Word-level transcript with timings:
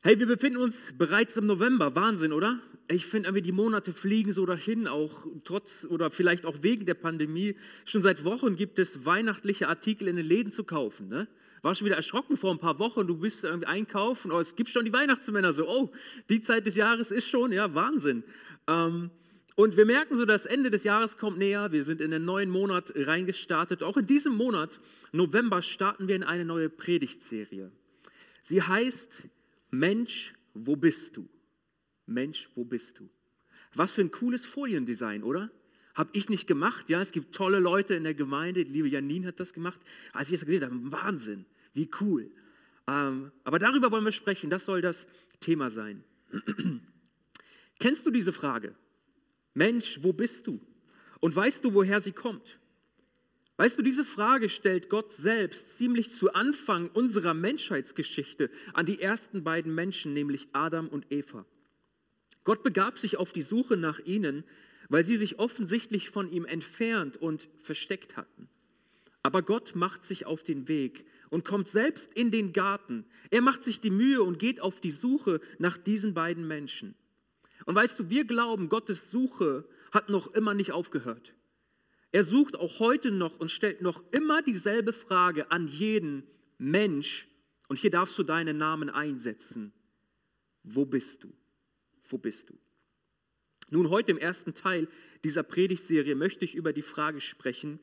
Hey, 0.00 0.16
wir 0.20 0.26
befinden 0.26 0.58
uns 0.58 0.92
bereits 0.96 1.36
im 1.36 1.46
November. 1.46 1.96
Wahnsinn, 1.96 2.32
oder? 2.32 2.60
Ich 2.88 3.04
finde 3.04 3.42
die 3.42 3.50
Monate 3.50 3.92
fliegen 3.92 4.32
so 4.32 4.46
dahin, 4.46 4.86
auch 4.86 5.26
trotz 5.42 5.84
oder 5.88 6.12
vielleicht 6.12 6.46
auch 6.46 6.62
wegen 6.62 6.86
der 6.86 6.94
Pandemie. 6.94 7.56
Schon 7.84 8.00
seit 8.00 8.24
Wochen 8.24 8.54
gibt 8.54 8.78
es 8.78 9.04
weihnachtliche 9.04 9.66
Artikel 9.66 10.06
in 10.06 10.14
den 10.14 10.24
Läden 10.24 10.52
zu 10.52 10.62
kaufen. 10.62 11.08
Ne? 11.08 11.26
War 11.62 11.74
schon 11.74 11.84
wieder 11.84 11.96
erschrocken 11.96 12.36
vor 12.36 12.52
ein 12.52 12.60
paar 12.60 12.78
Wochen. 12.78 13.08
Du 13.08 13.16
bist 13.16 13.42
irgendwie 13.42 13.66
einkaufen. 13.66 14.30
Oh, 14.30 14.38
es 14.38 14.54
gibt 14.54 14.70
schon 14.70 14.84
die 14.84 14.92
Weihnachtsmänner. 14.92 15.52
So, 15.52 15.68
oh, 15.68 15.90
die 16.30 16.40
Zeit 16.42 16.66
des 16.66 16.76
Jahres 16.76 17.10
ist 17.10 17.28
schon, 17.28 17.50
ja, 17.50 17.74
Wahnsinn. 17.74 18.22
Ähm, 18.68 19.10
und 19.56 19.76
wir 19.76 19.84
merken 19.84 20.14
so, 20.14 20.24
das 20.26 20.46
Ende 20.46 20.70
des 20.70 20.84
Jahres 20.84 21.18
kommt 21.18 21.38
näher. 21.38 21.72
Wir 21.72 21.82
sind 21.82 22.00
in 22.00 22.12
den 22.12 22.24
neuen 22.24 22.50
Monat 22.50 22.92
reingestartet. 22.94 23.82
Auch 23.82 23.96
in 23.96 24.06
diesem 24.06 24.34
Monat, 24.34 24.78
November, 25.10 25.60
starten 25.60 26.06
wir 26.06 26.14
in 26.14 26.22
eine 26.22 26.44
neue 26.44 26.68
Predigtserie. 26.68 27.72
Sie 28.44 28.62
heißt 28.62 29.28
Mensch, 29.70 30.34
wo 30.54 30.76
bist 30.76 31.16
du? 31.16 31.28
Mensch, 32.06 32.48
wo 32.54 32.64
bist 32.64 32.98
du? 32.98 33.08
Was 33.74 33.92
für 33.92 34.00
ein 34.00 34.10
cooles 34.10 34.44
Foliendesign, 34.44 35.22
oder? 35.22 35.50
Habe 35.94 36.10
ich 36.12 36.28
nicht 36.28 36.46
gemacht. 36.46 36.88
Ja, 36.88 37.02
es 37.02 37.12
gibt 37.12 37.34
tolle 37.34 37.58
Leute 37.58 37.94
in 37.94 38.04
der 38.04 38.14
Gemeinde. 38.14 38.64
Die 38.64 38.70
liebe 38.70 38.88
Janine 38.88 39.26
hat 39.26 39.40
das 39.40 39.52
gemacht. 39.52 39.80
Als 40.12 40.30
ich 40.30 40.38
das 40.38 40.46
gesehen 40.46 40.62
habe, 40.62 40.92
Wahnsinn, 40.92 41.44
wie 41.74 41.90
cool. 42.00 42.30
Ähm, 42.86 43.32
aber 43.44 43.58
darüber 43.58 43.90
wollen 43.90 44.04
wir 44.04 44.12
sprechen. 44.12 44.48
Das 44.48 44.64
soll 44.64 44.80
das 44.80 45.06
Thema 45.40 45.70
sein. 45.70 46.04
Kennst 47.78 48.06
du 48.06 48.10
diese 48.10 48.32
Frage? 48.32 48.74
Mensch, 49.54 49.98
wo 50.02 50.12
bist 50.12 50.46
du? 50.46 50.60
Und 51.20 51.34
weißt 51.34 51.64
du, 51.64 51.74
woher 51.74 52.00
sie 52.00 52.12
kommt? 52.12 52.58
Weißt 53.58 53.76
du, 53.76 53.82
diese 53.82 54.04
Frage 54.04 54.50
stellt 54.50 54.88
Gott 54.88 55.12
selbst 55.12 55.76
ziemlich 55.76 56.12
zu 56.12 56.32
Anfang 56.32 56.90
unserer 56.90 57.34
Menschheitsgeschichte 57.34 58.50
an 58.72 58.86
die 58.86 59.00
ersten 59.02 59.42
beiden 59.42 59.74
Menschen, 59.74 60.12
nämlich 60.12 60.46
Adam 60.52 60.86
und 60.86 61.10
Eva. 61.10 61.44
Gott 62.44 62.62
begab 62.62 62.98
sich 62.98 63.16
auf 63.16 63.32
die 63.32 63.42
Suche 63.42 63.76
nach 63.76 63.98
ihnen, 63.98 64.44
weil 64.88 65.04
sie 65.04 65.16
sich 65.16 65.40
offensichtlich 65.40 66.08
von 66.08 66.30
ihm 66.30 66.44
entfernt 66.44 67.16
und 67.16 67.48
versteckt 67.60 68.16
hatten. 68.16 68.48
Aber 69.24 69.42
Gott 69.42 69.74
macht 69.74 70.04
sich 70.04 70.24
auf 70.24 70.44
den 70.44 70.68
Weg 70.68 71.04
und 71.28 71.44
kommt 71.44 71.68
selbst 71.68 72.14
in 72.14 72.30
den 72.30 72.52
Garten. 72.52 73.04
Er 73.30 73.42
macht 73.42 73.64
sich 73.64 73.80
die 73.80 73.90
Mühe 73.90 74.22
und 74.22 74.38
geht 74.38 74.60
auf 74.60 74.78
die 74.80 74.92
Suche 74.92 75.40
nach 75.58 75.76
diesen 75.76 76.14
beiden 76.14 76.46
Menschen. 76.46 76.94
Und 77.66 77.74
weißt 77.74 77.98
du, 77.98 78.08
wir 78.08 78.24
glauben, 78.24 78.68
Gottes 78.68 79.10
Suche 79.10 79.68
hat 79.90 80.10
noch 80.10 80.32
immer 80.32 80.54
nicht 80.54 80.70
aufgehört. 80.70 81.34
Er 82.10 82.24
sucht 82.24 82.56
auch 82.56 82.78
heute 82.78 83.10
noch 83.10 83.38
und 83.38 83.50
stellt 83.50 83.82
noch 83.82 84.02
immer 84.12 84.42
dieselbe 84.42 84.92
Frage 84.92 85.50
an 85.50 85.66
jeden 85.68 86.26
Mensch. 86.56 87.28
Und 87.68 87.78
hier 87.78 87.90
darfst 87.90 88.16
du 88.18 88.22
deinen 88.22 88.56
Namen 88.56 88.88
einsetzen. 88.88 89.72
Wo 90.62 90.86
bist 90.86 91.22
du? 91.22 91.32
Wo 92.08 92.16
bist 92.16 92.48
du? 92.48 92.58
Nun, 93.70 93.90
heute 93.90 94.12
im 94.12 94.18
ersten 94.18 94.54
Teil 94.54 94.88
dieser 95.24 95.42
Predigtserie 95.42 96.14
möchte 96.14 96.44
ich 96.44 96.54
über 96.54 96.72
die 96.72 96.82
Frage 96.82 97.20
sprechen, 97.20 97.78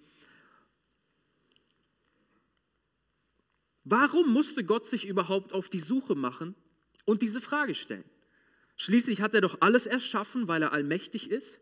warum 3.84 4.34
musste 4.34 4.64
Gott 4.64 4.88
sich 4.88 5.06
überhaupt 5.06 5.54
auf 5.54 5.70
die 5.70 5.80
Suche 5.80 6.16
machen 6.16 6.56
und 7.06 7.22
diese 7.22 7.40
Frage 7.40 7.76
stellen? 7.76 8.04
Schließlich 8.78 9.22
hat 9.22 9.36
er 9.36 9.42
doch 9.42 9.62
alles 9.62 9.86
erschaffen, 9.86 10.48
weil 10.48 10.64
er 10.64 10.74
allmächtig 10.74 11.30
ist. 11.30 11.62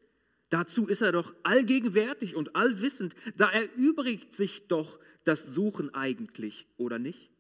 Dazu 0.53 0.85
ist 0.85 1.01
er 1.01 1.11
doch 1.11 1.33
allgegenwärtig 1.41 2.35
und 2.35 2.55
allwissend. 2.55 3.15
Da 3.37 3.49
erübrigt 3.49 4.35
sich 4.35 4.67
doch 4.67 4.99
das 5.23 5.47
Suchen 5.55 5.91
eigentlich, 5.95 6.67
oder 6.77 6.99
nicht? 6.99 7.31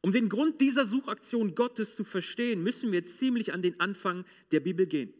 Um 0.00 0.12
den 0.12 0.28
Grund 0.28 0.60
dieser 0.60 0.84
Suchaktion 0.84 1.56
Gottes 1.56 1.96
zu 1.96 2.04
verstehen, 2.04 2.62
müssen 2.62 2.92
wir 2.92 3.04
ziemlich 3.04 3.52
an 3.52 3.62
den 3.62 3.80
Anfang 3.80 4.24
der 4.52 4.60
Bibel 4.60 4.86
gehen. 4.86 5.12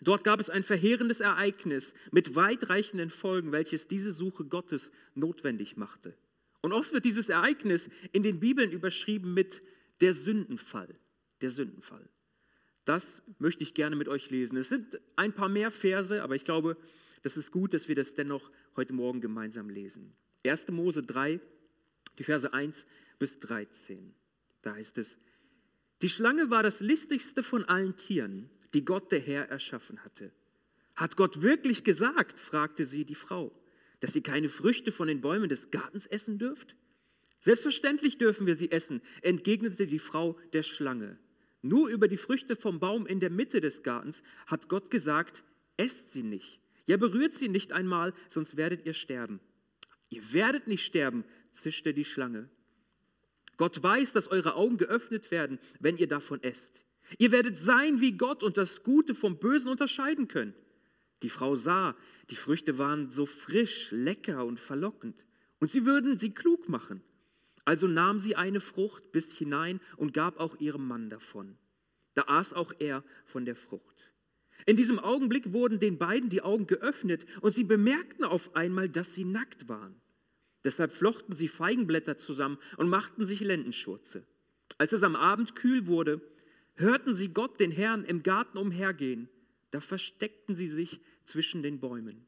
Dort 0.00 0.24
gab 0.24 0.40
es 0.40 0.48
ein 0.48 0.62
verheerendes 0.62 1.20
Ereignis 1.20 1.92
mit 2.12 2.34
weitreichenden 2.34 3.10
Folgen, 3.10 3.52
welches 3.52 3.86
diese 3.86 4.10
Suche 4.10 4.46
Gottes 4.46 4.90
notwendig 5.14 5.76
machte. 5.76 6.16
Und 6.62 6.72
oft 6.72 6.94
wird 6.94 7.04
dieses 7.04 7.28
Ereignis 7.28 7.90
in 8.12 8.22
den 8.22 8.40
Bibeln 8.40 8.72
überschrieben 8.72 9.34
mit 9.34 9.60
der 10.00 10.14
Sündenfall. 10.14 10.98
Der 11.42 11.50
Sündenfall. 11.50 12.08
Das 12.86 13.22
möchte 13.38 13.64
ich 13.64 13.74
gerne 13.74 13.96
mit 13.96 14.08
euch 14.08 14.30
lesen. 14.30 14.56
Es 14.56 14.68
sind 14.68 15.00
ein 15.16 15.32
paar 15.32 15.48
mehr 15.48 15.70
Verse, 15.70 16.22
aber 16.22 16.36
ich 16.36 16.44
glaube, 16.44 16.76
das 17.22 17.36
ist 17.36 17.50
gut, 17.50 17.74
dass 17.74 17.88
wir 17.88 17.96
das 17.96 18.14
dennoch 18.14 18.50
heute 18.76 18.92
Morgen 18.92 19.20
gemeinsam 19.20 19.68
lesen. 19.68 20.14
1. 20.46 20.68
Mose 20.68 21.02
3, 21.02 21.40
die 22.18 22.24
Verse 22.24 22.52
1 22.52 22.86
bis 23.18 23.40
13. 23.40 24.14
Da 24.62 24.74
heißt 24.74 24.98
es, 24.98 25.16
die 26.00 26.08
Schlange 26.08 26.50
war 26.50 26.62
das 26.62 26.78
listigste 26.78 27.42
von 27.42 27.64
allen 27.64 27.96
Tieren, 27.96 28.48
die 28.72 28.84
Gott 28.84 29.10
der 29.10 29.20
Herr 29.20 29.48
erschaffen 29.48 30.04
hatte. 30.04 30.30
Hat 30.94 31.16
Gott 31.16 31.42
wirklich 31.42 31.82
gesagt, 31.82 32.38
fragte 32.38 32.84
sie 32.84 33.04
die 33.04 33.16
Frau, 33.16 33.52
dass 33.98 34.14
ihr 34.14 34.22
keine 34.22 34.48
Früchte 34.48 34.92
von 34.92 35.08
den 35.08 35.20
Bäumen 35.20 35.48
des 35.48 35.72
Gartens 35.72 36.06
essen 36.06 36.38
dürft? 36.38 36.76
Selbstverständlich 37.40 38.18
dürfen 38.18 38.46
wir 38.46 38.54
sie 38.54 38.70
essen, 38.70 39.02
entgegnete 39.22 39.88
die 39.88 39.98
Frau 39.98 40.38
der 40.52 40.62
Schlange. 40.62 41.18
Nur 41.66 41.88
über 41.88 42.06
die 42.06 42.16
Früchte 42.16 42.54
vom 42.54 42.78
Baum 42.78 43.06
in 43.06 43.18
der 43.18 43.30
Mitte 43.30 43.60
des 43.60 43.82
Gartens 43.82 44.22
hat 44.46 44.68
Gott 44.68 44.88
gesagt, 44.88 45.42
esst 45.76 46.12
sie 46.12 46.22
nicht. 46.22 46.60
Ja, 46.86 46.96
berührt 46.96 47.34
sie 47.34 47.48
nicht 47.48 47.72
einmal, 47.72 48.14
sonst 48.28 48.56
werdet 48.56 48.86
ihr 48.86 48.94
sterben. 48.94 49.40
Ihr 50.08 50.32
werdet 50.32 50.68
nicht 50.68 50.84
sterben, 50.84 51.24
zischte 51.52 51.92
die 51.92 52.04
Schlange. 52.04 52.48
Gott 53.56 53.82
weiß, 53.82 54.12
dass 54.12 54.28
eure 54.28 54.54
Augen 54.54 54.76
geöffnet 54.76 55.32
werden, 55.32 55.58
wenn 55.80 55.96
ihr 55.96 56.06
davon 56.06 56.40
esst. 56.44 56.84
Ihr 57.18 57.32
werdet 57.32 57.58
sein 57.58 58.00
wie 58.00 58.12
Gott 58.12 58.44
und 58.44 58.56
das 58.56 58.84
Gute 58.84 59.16
vom 59.16 59.38
Bösen 59.38 59.68
unterscheiden 59.68 60.28
können. 60.28 60.54
Die 61.22 61.30
Frau 61.30 61.56
sah, 61.56 61.96
die 62.30 62.36
Früchte 62.36 62.78
waren 62.78 63.10
so 63.10 63.26
frisch, 63.26 63.88
lecker 63.90 64.44
und 64.44 64.60
verlockend. 64.60 65.24
Und 65.58 65.72
sie 65.72 65.84
würden 65.84 66.16
sie 66.16 66.32
klug 66.32 66.68
machen. 66.68 67.02
Also 67.66 67.88
nahm 67.88 68.20
sie 68.20 68.36
eine 68.36 68.60
Frucht 68.60 69.10
bis 69.10 69.32
hinein 69.32 69.80
und 69.96 70.14
gab 70.14 70.38
auch 70.38 70.56
ihrem 70.60 70.86
Mann 70.86 71.10
davon. 71.10 71.58
Da 72.14 72.22
aß 72.28 72.52
auch 72.52 72.72
er 72.78 73.02
von 73.24 73.44
der 73.44 73.56
Frucht. 73.56 74.12
In 74.66 74.76
diesem 74.76 75.00
Augenblick 75.00 75.52
wurden 75.52 75.80
den 75.80 75.98
beiden 75.98 76.30
die 76.30 76.42
Augen 76.42 76.68
geöffnet 76.68 77.26
und 77.40 77.54
sie 77.54 77.64
bemerkten 77.64 78.24
auf 78.24 78.54
einmal, 78.54 78.88
dass 78.88 79.14
sie 79.14 79.24
nackt 79.24 79.68
waren. 79.68 80.00
Deshalb 80.64 80.92
flochten 80.92 81.34
sie 81.34 81.48
Feigenblätter 81.48 82.16
zusammen 82.16 82.58
und 82.76 82.88
machten 82.88 83.26
sich 83.26 83.40
Lendenschurze. 83.40 84.24
Als 84.78 84.92
es 84.92 85.02
am 85.02 85.16
Abend 85.16 85.56
kühl 85.56 85.88
wurde, 85.88 86.20
hörten 86.76 87.14
sie 87.14 87.28
Gott, 87.34 87.58
den 87.58 87.72
Herrn, 87.72 88.04
im 88.04 88.22
Garten 88.22 88.58
umhergehen. 88.58 89.28
Da 89.72 89.80
versteckten 89.80 90.54
sie 90.54 90.68
sich 90.68 91.00
zwischen 91.24 91.64
den 91.64 91.80
Bäumen. 91.80 92.26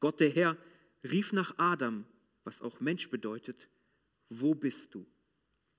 Gott, 0.00 0.20
der 0.20 0.30
Herr, 0.30 0.58
rief 1.02 1.32
nach 1.32 1.54
Adam, 1.58 2.04
was 2.44 2.60
auch 2.60 2.80
Mensch 2.80 3.08
bedeutet, 3.08 3.68
wo 4.28 4.54
bist 4.54 4.94
du? 4.94 5.06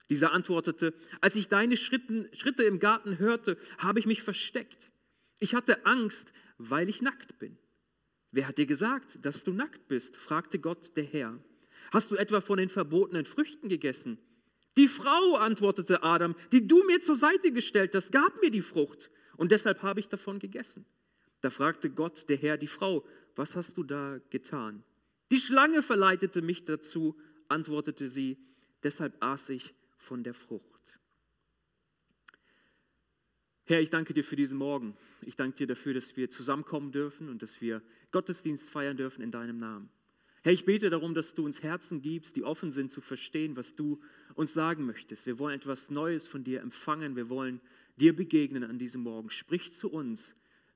Dieser 0.09 0.31
antwortete, 0.31 0.93
als 1.21 1.35
ich 1.35 1.47
deine 1.49 1.77
Schritten, 1.77 2.27
Schritte 2.33 2.63
im 2.63 2.79
Garten 2.79 3.19
hörte, 3.19 3.57
habe 3.77 3.99
ich 3.99 4.07
mich 4.07 4.23
versteckt. 4.23 4.91
Ich 5.39 5.53
hatte 5.53 5.85
Angst, 5.85 6.33
weil 6.57 6.89
ich 6.89 7.01
nackt 7.01 7.37
bin. 7.37 7.57
Wer 8.31 8.47
hat 8.47 8.57
dir 8.57 8.65
gesagt, 8.65 9.23
dass 9.23 9.43
du 9.43 9.51
nackt 9.51 9.87
bist? 9.87 10.15
fragte 10.15 10.59
Gott 10.59 10.95
der 10.97 11.03
Herr. 11.03 11.39
Hast 11.91 12.11
du 12.11 12.15
etwa 12.15 12.41
von 12.41 12.57
den 12.57 12.69
verbotenen 12.69 13.25
Früchten 13.25 13.69
gegessen? 13.69 14.17
Die 14.77 14.87
Frau, 14.87 15.35
antwortete 15.35 16.03
Adam, 16.03 16.35
die 16.51 16.67
du 16.67 16.83
mir 16.85 17.01
zur 17.01 17.15
Seite 17.15 17.51
gestellt 17.51 17.95
hast, 17.95 18.11
gab 18.11 18.41
mir 18.41 18.51
die 18.51 18.61
Frucht 18.61 19.09
und 19.37 19.51
deshalb 19.51 19.81
habe 19.83 19.99
ich 19.99 20.07
davon 20.07 20.39
gegessen. 20.39 20.85
Da 21.41 21.49
fragte 21.49 21.89
Gott 21.89 22.29
der 22.29 22.37
Herr 22.37 22.57
die 22.57 22.67
Frau, 22.67 23.05
was 23.35 23.55
hast 23.55 23.77
du 23.77 23.83
da 23.83 24.19
getan? 24.29 24.83
Die 25.31 25.39
Schlange 25.39 25.81
verleitete 25.81 26.41
mich 26.41 26.65
dazu 26.65 27.17
antwortete 27.49 28.09
sie, 28.09 28.37
deshalb 28.83 29.21
aß 29.23 29.49
ich 29.49 29.73
von 29.97 30.23
der 30.23 30.33
Frucht. 30.33 30.99
Herr, 33.69 33.81
ich 33.81 33.91
danke 33.91 34.15
dir 34.15 34.23
für 34.23 34.35
diesen 34.35 34.57
Morgen. 34.57 34.97
Ich 35.27 35.35
danke 35.35 35.57
dir 35.57 35.67
dafür, 35.67 35.93
dass 35.93 36.17
wir 36.17 36.31
zusammenkommen 36.31 36.91
dürfen 36.91 37.29
und 37.29 37.43
dass 37.43 37.61
wir 37.61 37.83
Gottesdienst 38.11 38.67
feiern 38.67 38.97
dürfen 38.97 39.21
in 39.21 39.29
deinem 39.29 39.59
Namen. 39.59 39.89
Herr, 40.41 40.53
ich 40.53 40.65
bete 40.65 40.89
darum, 40.89 41.13
dass 41.13 41.35
du 41.35 41.45
uns 41.45 41.61
Herzen 41.61 42.01
gibst, 42.01 42.35
die 42.35 42.43
offen 42.43 42.71
sind 42.71 42.91
zu 42.91 42.99
verstehen, 42.99 43.55
was 43.55 43.75
du 43.75 43.99
uns 44.33 44.53
sagen 44.53 44.87
möchtest. 44.87 45.27
Wir 45.27 45.37
wollen 45.37 45.55
etwas 45.55 45.91
Neues 45.91 46.25
von 46.25 46.43
dir 46.43 46.61
empfangen. 46.61 47.15
Wir 47.15 47.29
wollen 47.29 47.61
dir 47.97 48.15
begegnen 48.15 48.63
an 48.63 48.79
diesem 48.79 49.03
Morgen. 49.03 49.29
Sprich 49.29 49.71
zu 49.73 49.91
uns. 49.91 50.33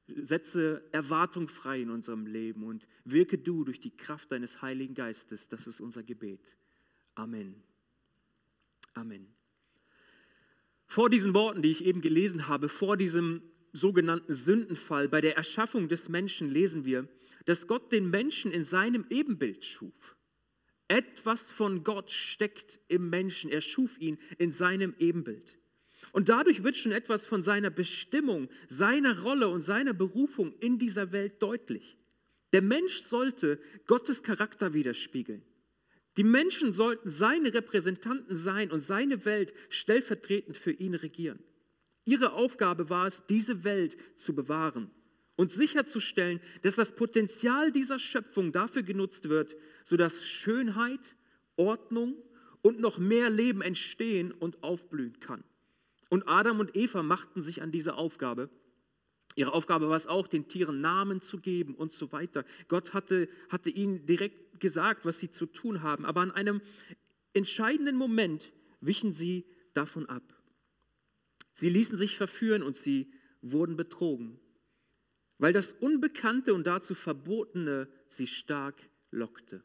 Setze 0.07 0.83
Erwartung 0.91 1.47
frei 1.47 1.81
in 1.81 1.89
unserem 1.89 2.27
Leben 2.27 2.63
und 2.63 2.85
wirke 3.05 3.39
du 3.39 3.63
durch 3.63 3.79
die 3.79 3.95
Kraft 3.97 4.31
deines 4.31 4.61
Heiligen 4.61 4.93
Geistes. 4.93 5.47
Das 5.47 5.65
ist 5.65 5.79
unser 5.81 6.03
Gebet. 6.03 6.41
Amen. 7.15 7.61
Amen. 8.93 9.27
Vor 10.85 11.09
diesen 11.09 11.33
Worten, 11.33 11.61
die 11.61 11.71
ich 11.71 11.85
eben 11.85 12.01
gelesen 12.01 12.47
habe, 12.47 12.69
vor 12.69 12.97
diesem 12.97 13.41
sogenannten 13.71 14.33
Sündenfall, 14.33 15.09
bei 15.09 15.21
der 15.21 15.35
Erschaffung 15.35 15.89
des 15.89 16.09
Menschen 16.09 16.49
lesen 16.49 16.85
wir, 16.85 17.07
dass 17.45 17.67
Gott 17.67 17.91
den 17.91 18.09
Menschen 18.09 18.51
in 18.51 18.63
seinem 18.63 19.05
Ebenbild 19.09 19.65
schuf. 19.65 20.15
Etwas 20.87 21.49
von 21.49 21.83
Gott 21.83 22.11
steckt 22.11 22.79
im 22.87 23.09
Menschen. 23.09 23.49
Er 23.49 23.61
schuf 23.61 23.97
ihn 23.99 24.19
in 24.37 24.51
seinem 24.51 24.93
Ebenbild. 24.99 25.57
Und 26.11 26.29
dadurch 26.29 26.63
wird 26.63 26.77
schon 26.77 26.91
etwas 26.91 27.25
von 27.25 27.41
seiner 27.41 27.69
Bestimmung, 27.69 28.49
seiner 28.67 29.21
Rolle 29.21 29.47
und 29.47 29.61
seiner 29.61 29.93
Berufung 29.93 30.53
in 30.59 30.77
dieser 30.77 31.11
Welt 31.11 31.41
deutlich. 31.41 31.97
Der 32.51 32.61
Mensch 32.61 32.99
sollte 32.99 33.59
Gottes 33.87 34.21
Charakter 34.21 34.73
widerspiegeln. 34.73 35.43
Die 36.17 36.23
Menschen 36.23 36.73
sollten 36.73 37.09
seine 37.09 37.53
Repräsentanten 37.53 38.35
sein 38.35 38.71
und 38.71 38.81
seine 38.81 39.25
Welt 39.25 39.53
stellvertretend 39.69 40.57
für 40.57 40.71
ihn 40.71 40.93
regieren. 40.93 41.39
Ihre 42.05 42.33
Aufgabe 42.33 42.89
war 42.89 43.07
es, 43.07 43.23
diese 43.29 43.63
Welt 43.63 43.97
zu 44.15 44.35
bewahren 44.35 44.91
und 45.35 45.51
sicherzustellen, 45.51 46.39
dass 46.61 46.75
das 46.75 46.95
Potenzial 46.95 47.71
dieser 47.71 47.97
Schöpfung 47.97 48.51
dafür 48.51 48.83
genutzt 48.83 49.29
wird, 49.29 49.55
sodass 49.83 50.23
Schönheit, 50.23 51.15
Ordnung 51.55 52.15
und 52.61 52.79
noch 52.79 52.97
mehr 52.97 53.29
Leben 53.29 53.61
entstehen 53.61 54.31
und 54.31 54.63
aufblühen 54.63 55.19
kann. 55.19 55.43
Und 56.09 56.27
Adam 56.27 56.59
und 56.59 56.75
Eva 56.75 57.01
machten 57.01 57.41
sich 57.41 57.61
an 57.61 57.71
diese 57.71 57.95
Aufgabe. 57.95 58.49
Ihre 59.35 59.53
Aufgabe 59.53 59.89
war 59.89 59.95
es 59.95 60.05
auch, 60.05 60.27
den 60.27 60.47
Tieren 60.47 60.81
Namen 60.81 61.21
zu 61.21 61.39
geben 61.39 61.73
und 61.73 61.91
so 61.91 62.11
weiter. 62.11 62.45
Gott 62.67 62.93
hatte, 62.93 63.27
hatte 63.49 63.69
ihnen 63.71 64.05
direkt 64.05 64.52
gesagt, 64.63 65.05
was 65.05 65.19
sie 65.19 65.29
zu 65.29 65.45
tun 65.45 65.83
haben. 65.83 66.05
Aber 66.05 66.21
an 66.21 66.31
einem 66.31 66.61
entscheidenden 67.33 67.95
Moment 67.95 68.51
wichen 68.81 69.13
sie 69.13 69.45
davon 69.73 70.07
ab. 70.07 70.23
Sie 71.51 71.69
ließen 71.69 71.97
sich 71.97 72.17
verführen 72.17 72.63
und 72.63 72.77
sie 72.77 73.13
wurden 73.41 73.75
betrogen, 73.75 74.39
weil 75.37 75.53
das 75.53 75.73
Unbekannte 75.73 76.53
und 76.53 76.65
dazu 76.65 76.95
Verbotene 76.95 77.87
sie 78.07 78.25
stark 78.25 78.89
lockte. 79.11 79.63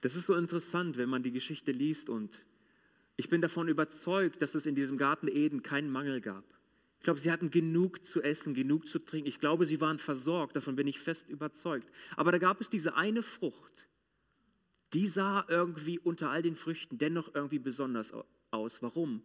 Das 0.00 0.14
ist 0.14 0.26
so 0.26 0.34
interessant, 0.34 0.96
wenn 0.96 1.08
man 1.08 1.24
die 1.24 1.32
Geschichte 1.32 1.72
liest 1.72 2.08
und 2.08 2.44
ich 3.16 3.28
bin 3.28 3.40
davon 3.40 3.66
überzeugt, 3.66 4.42
dass 4.42 4.54
es 4.54 4.66
in 4.66 4.76
diesem 4.76 4.98
Garten 4.98 5.26
Eden 5.26 5.62
keinen 5.62 5.90
Mangel 5.90 6.20
gab. 6.20 6.57
Ich 6.98 7.04
glaube, 7.04 7.20
sie 7.20 7.30
hatten 7.30 7.50
genug 7.50 8.04
zu 8.04 8.22
essen, 8.22 8.54
genug 8.54 8.86
zu 8.86 8.98
trinken. 8.98 9.28
Ich 9.28 9.38
glaube, 9.38 9.66
sie 9.66 9.80
waren 9.80 9.98
versorgt, 9.98 10.56
davon 10.56 10.76
bin 10.76 10.86
ich 10.86 10.98
fest 10.98 11.28
überzeugt. 11.28 11.88
Aber 12.16 12.32
da 12.32 12.38
gab 12.38 12.60
es 12.60 12.68
diese 12.68 12.96
eine 12.96 13.22
Frucht, 13.22 13.88
die 14.92 15.06
sah 15.06 15.44
irgendwie 15.48 15.98
unter 15.98 16.30
all 16.30 16.42
den 16.42 16.56
Früchten 16.56 16.98
dennoch 16.98 17.34
irgendwie 17.34 17.60
besonders 17.60 18.12
aus. 18.50 18.82
Warum? 18.82 19.22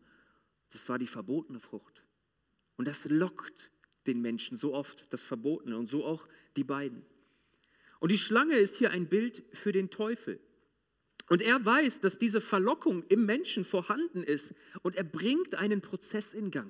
Das 0.71 0.87
war 0.87 0.99
die 0.99 1.07
verbotene 1.07 1.59
Frucht. 1.59 2.03
Und 2.75 2.87
das 2.87 3.05
lockt 3.05 3.71
den 4.05 4.21
Menschen 4.21 4.57
so 4.57 4.73
oft, 4.73 5.05
das 5.11 5.23
Verbotene 5.23 5.77
und 5.77 5.87
so 5.87 6.05
auch 6.05 6.27
die 6.55 6.63
beiden. 6.63 7.03
Und 7.99 8.11
die 8.11 8.17
Schlange 8.17 8.55
ist 8.55 8.75
hier 8.75 8.91
ein 8.91 9.07
Bild 9.07 9.43
für 9.53 9.71
den 9.71 9.89
Teufel. 9.89 10.39
Und 11.29 11.41
er 11.41 11.63
weiß, 11.65 12.01
dass 12.01 12.19
diese 12.19 12.41
Verlockung 12.41 13.03
im 13.07 13.25
Menschen 13.25 13.63
vorhanden 13.63 14.23
ist 14.23 14.53
und 14.81 14.95
er 14.95 15.05
bringt 15.05 15.55
einen 15.55 15.81
Prozess 15.81 16.33
in 16.33 16.51
Gang. 16.51 16.69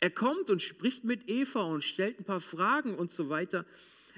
Er 0.00 0.10
kommt 0.10 0.50
und 0.50 0.62
spricht 0.62 1.04
mit 1.04 1.28
Eva 1.28 1.62
und 1.62 1.82
stellt 1.82 2.18
ein 2.20 2.24
paar 2.24 2.40
Fragen 2.40 2.94
und 2.94 3.12
so 3.12 3.28
weiter. 3.28 3.64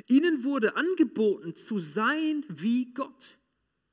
Ihnen 0.07 0.45
wurde 0.45 0.77
angeboten, 0.77 1.55
zu 1.55 1.79
sein 1.79 2.45
wie 2.49 2.93
Gott. 2.93 3.39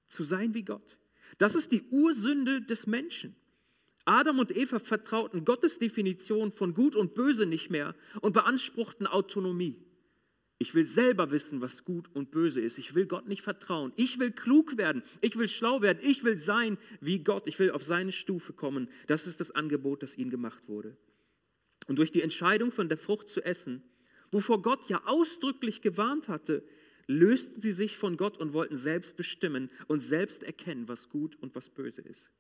Zu 0.08 0.24
sein 0.24 0.54
wie 0.54 0.64
Gott. 0.64 0.98
Das 1.38 1.56
ist 1.56 1.72
die 1.72 1.84
Ursünde 1.90 2.62
des 2.62 2.88
Menschen. 2.88 3.36
Adam 4.06 4.40
und 4.40 4.56
Eva 4.56 4.80
vertrauten 4.80 5.46
Gottes 5.46 5.80
Definition 5.80 6.52
von 6.52 6.74
Gut 6.74 6.96
und 6.96 7.16
Böse 7.16 7.46
nicht 7.46 7.72
mehr 7.72 7.96
und 8.22 8.34
beanspruchten 8.34 9.08
Autonomie. 9.08 9.82
Ich 10.58 10.74
will 10.74 10.86
selber 10.86 11.32
wissen, 11.32 11.62
was 11.62 11.84
gut 11.84 12.10
und 12.14 12.32
böse 12.32 12.62
ist. 12.62 12.78
Ich 12.78 12.96
will 12.96 13.08
Gott 13.08 13.28
nicht 13.28 13.42
vertrauen. 13.42 13.92
Ich 13.98 14.20
will 14.20 14.32
klug 14.32 14.78
werden. 14.78 15.04
Ich 15.20 15.38
will 15.38 15.50
schlau 15.50 15.82
werden. 15.82 16.00
Ich 16.02 16.24
will 16.24 16.38
sein 16.38 16.78
wie 17.02 17.20
Gott. 17.20 17.48
Ich 17.48 17.60
will 17.60 17.72
auf 17.72 17.84
seine 17.84 18.14
Stufe 18.14 18.54
kommen. 18.54 18.88
Das 19.08 19.28
ist 19.28 19.42
das 19.42 19.52
Angebot, 19.52 20.02
das 20.02 20.18
ihnen 20.18 20.30
gemacht 20.30 20.68
wurde. 20.68 20.96
Und 21.88 21.98
durch 21.98 22.12
die 22.12 22.22
Entscheidung 22.22 22.72
von 22.72 22.90
der 22.90 22.98
Frucht 22.98 23.30
zu 23.30 23.42
essen, 23.44 23.84
wovor 24.32 24.62
Gott 24.62 24.90
ja 24.90 25.02
ausdrücklich 25.06 25.82
gewarnt 25.82 26.28
hatte, 26.28 26.64
lösten 27.08 27.62
sie 27.62 27.72
sich 27.72 27.98
von 27.98 28.18
Gott 28.18 28.38
und 28.38 28.54
wollten 28.54 28.78
selbst 28.78 29.16
bestimmen 29.16 29.70
und 29.88 30.02
selbst 30.02 30.44
erkennen, 30.44 30.88
was 30.88 31.10
gut 31.10 31.36
und 31.42 31.56
was 31.56 31.70
böse 31.70 32.02
ist. 32.02 32.32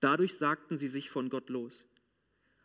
Dadurch 0.00 0.34
sagten 0.34 0.76
sie 0.76 0.88
sich 0.88 1.10
von 1.10 1.30
Gott 1.30 1.48
los. 1.48 1.86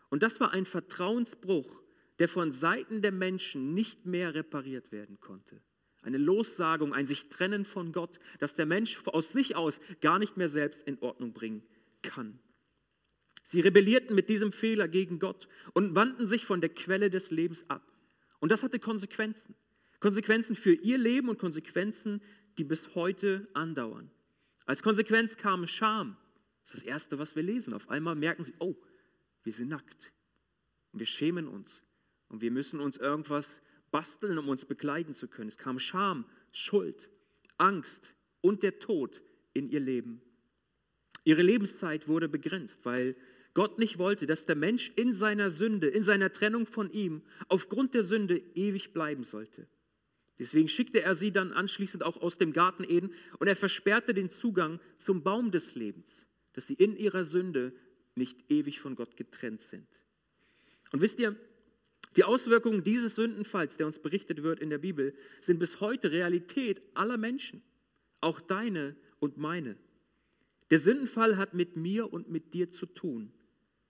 Und 0.09 0.23
das 0.23 0.39
war 0.39 0.51
ein 0.51 0.65
Vertrauensbruch, 0.65 1.81
der 2.19 2.29
von 2.29 2.51
Seiten 2.51 3.01
der 3.01 3.11
Menschen 3.11 3.73
nicht 3.73 4.05
mehr 4.05 4.33
repariert 4.33 4.91
werden 4.91 5.19
konnte. 5.19 5.61
Eine 6.01 6.17
Lossagung, 6.17 6.93
ein 6.93 7.07
sich 7.07 7.29
trennen 7.29 7.65
von 7.65 7.91
Gott, 7.91 8.19
das 8.39 8.53
der 8.53 8.65
Mensch 8.65 8.99
aus 9.07 9.33
sich 9.33 9.55
aus 9.55 9.79
gar 10.01 10.19
nicht 10.19 10.37
mehr 10.37 10.49
selbst 10.49 10.87
in 10.87 11.01
Ordnung 11.01 11.33
bringen 11.33 11.63
kann. 12.03 12.39
Sie 13.47 13.59
rebellierten 13.59 14.15
mit 14.15 14.27
diesem 14.27 14.51
Fehler 14.51 14.87
gegen 14.87 15.19
Gott 15.19 15.47
und 15.73 15.93
wandten 15.93 16.25
sich 16.25 16.45
von 16.45 16.61
der 16.61 16.69
Quelle 16.69 17.11
des 17.11 17.29
Lebens 17.29 17.63
ab. 17.69 17.83
Und 18.39 18.51
das 18.51 18.63
hatte 18.63 18.79
Konsequenzen. 18.79 19.53
Konsequenzen 19.99 20.55
für 20.55 20.73
ihr 20.73 20.97
Leben 20.97 21.29
und 21.29 21.37
Konsequenzen, 21.37 22.21
die 22.57 22.63
bis 22.63 22.95
heute 22.95 23.47
andauern. 23.53 24.09
Als 24.65 24.81
Konsequenz 24.81 25.37
kam 25.37 25.67
Scham. 25.67 26.17
Das 26.63 26.73
ist 26.73 26.81
das 26.81 26.87
Erste, 26.89 27.19
was 27.19 27.35
wir 27.35 27.43
lesen. 27.43 27.73
Auf 27.73 27.87
einmal 27.89 28.15
merken 28.15 28.43
sie, 28.43 28.53
oh, 28.57 28.75
wir 29.43 29.53
sind 29.53 29.69
nackt. 29.69 30.11
Und 30.91 30.99
wir 30.99 31.05
schämen 31.05 31.47
uns. 31.47 31.83
Und 32.29 32.41
wir 32.41 32.49
müssen 32.49 32.79
uns 32.79 32.97
irgendwas 32.97 33.61
basteln, 33.91 34.39
um 34.39 34.49
uns 34.49 34.65
bekleiden 34.65 35.13
zu 35.13 35.27
können. 35.27 35.49
Es 35.49 35.59
kam 35.59 35.77
Scham, 35.77 36.25
Schuld, 36.51 37.09
Angst 37.59 38.15
und 38.41 38.63
der 38.63 38.79
Tod 38.79 39.21
in 39.53 39.69
ihr 39.69 39.79
Leben. 39.79 40.19
Ihre 41.23 41.43
Lebenszeit 41.43 42.07
wurde 42.07 42.27
begrenzt, 42.27 42.85
weil 42.85 43.15
Gott 43.55 43.79
nicht 43.79 43.97
wollte, 43.97 44.25
dass 44.25 44.45
der 44.45 44.55
Mensch 44.55 44.91
in 44.95 45.13
seiner 45.13 45.49
Sünde, 45.49 45.87
in 45.87 46.03
seiner 46.03 46.31
Trennung 46.31 46.67
von 46.67 46.91
ihm, 46.91 47.23
aufgrund 47.47 47.95
der 47.95 48.03
Sünde 48.03 48.37
ewig 48.53 48.93
bleiben 48.93 49.23
sollte. 49.23 49.65
Deswegen 50.37 50.67
schickte 50.67 51.01
er 51.01 51.15
sie 51.15 51.31
dann 51.31 51.53
anschließend 51.53 52.03
auch 52.03 52.21
aus 52.21 52.37
dem 52.37 52.51
Garten 52.51 52.83
Eden 52.83 53.13
und 53.39 53.47
er 53.47 53.55
versperrte 53.55 54.13
den 54.13 54.29
Zugang 54.29 54.81
zum 54.97 55.23
Baum 55.23 55.51
des 55.51 55.73
Lebens, 55.73 56.25
dass 56.51 56.67
sie 56.67 56.73
in 56.73 56.97
ihrer 56.97 57.23
Sünde 57.23 57.73
nicht 58.15 58.51
ewig 58.51 58.81
von 58.81 58.95
Gott 58.95 59.15
getrennt 59.15 59.61
sind. 59.61 59.87
Und 60.91 61.01
wisst 61.01 61.19
ihr, 61.19 61.37
die 62.17 62.25
Auswirkungen 62.25 62.83
dieses 62.83 63.15
Sündenfalls, 63.15 63.77
der 63.77 63.85
uns 63.85 63.99
berichtet 63.99 64.43
wird 64.43 64.59
in 64.59 64.69
der 64.69 64.77
Bibel, 64.77 65.13
sind 65.39 65.59
bis 65.59 65.79
heute 65.79 66.11
Realität 66.11 66.81
aller 66.93 67.17
Menschen, 67.17 67.61
auch 68.19 68.41
deine 68.41 68.97
und 69.19 69.37
meine. 69.37 69.77
Der 70.71 70.79
Sündenfall 70.79 71.37
hat 71.37 71.53
mit 71.53 71.77
mir 71.77 72.11
und 72.11 72.29
mit 72.29 72.53
dir 72.53 72.71
zu 72.71 72.85
tun. 72.85 73.31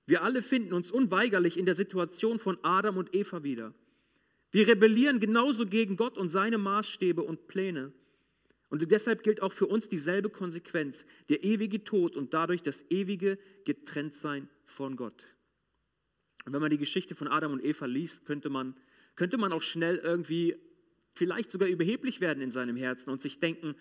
Wir 0.05 0.23
alle 0.23 0.41
finden 0.41 0.73
uns 0.73 0.91
unweigerlich 0.91 1.57
in 1.57 1.65
der 1.65 1.75
Situation 1.75 2.39
von 2.39 2.57
Adam 2.61 2.97
und 2.97 3.15
Eva 3.15 3.43
wieder. 3.43 3.73
Wir 4.51 4.67
rebellieren 4.67 5.19
genauso 5.19 5.65
gegen 5.65 5.97
Gott 5.97 6.17
und 6.17 6.29
seine 6.29 6.57
Maßstäbe 6.57 7.21
und 7.23 7.47
Pläne. 7.47 7.91
Und 8.69 8.89
deshalb 8.91 9.23
gilt 9.23 9.41
auch 9.41 9.53
für 9.53 9.67
uns 9.67 9.89
dieselbe 9.89 10.29
Konsequenz, 10.29 11.05
der 11.29 11.43
ewige 11.43 11.83
Tod 11.83 12.15
und 12.15 12.33
dadurch 12.33 12.61
das 12.61 12.83
ewige 12.89 13.37
Getrenntsein 13.63 14.49
von 14.65 14.95
Gott. 14.95 15.25
Und 16.45 16.53
wenn 16.53 16.61
man 16.61 16.71
die 16.71 16.77
Geschichte 16.77 17.15
von 17.15 17.27
Adam 17.27 17.53
und 17.53 17.63
Eva 17.63 17.85
liest, 17.85 18.25
könnte 18.25 18.49
man, 18.49 18.75
könnte 19.15 19.37
man 19.37 19.51
auch 19.51 19.61
schnell 19.61 19.97
irgendwie 19.97 20.55
vielleicht 21.13 21.49
sogar 21.49 21.67
überheblich 21.67 22.21
werden 22.21 22.41
in 22.41 22.51
seinem 22.51 22.75
Herzen 22.75 23.09
und 23.09 23.21
sich 23.21 23.39
denken, 23.39 23.75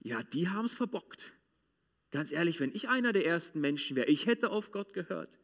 ja, 0.00 0.22
die 0.22 0.48
haben 0.48 0.66
es 0.66 0.74
verbockt. 0.74 1.32
Ganz 2.10 2.32
ehrlich, 2.32 2.58
wenn 2.60 2.72
ich 2.74 2.88
einer 2.88 3.12
der 3.12 3.26
ersten 3.26 3.60
Menschen 3.60 3.96
wäre, 3.96 4.08
ich 4.08 4.26
hätte 4.26 4.50
auf 4.50 4.72
Gott 4.72 4.92
gehört. 4.92 5.38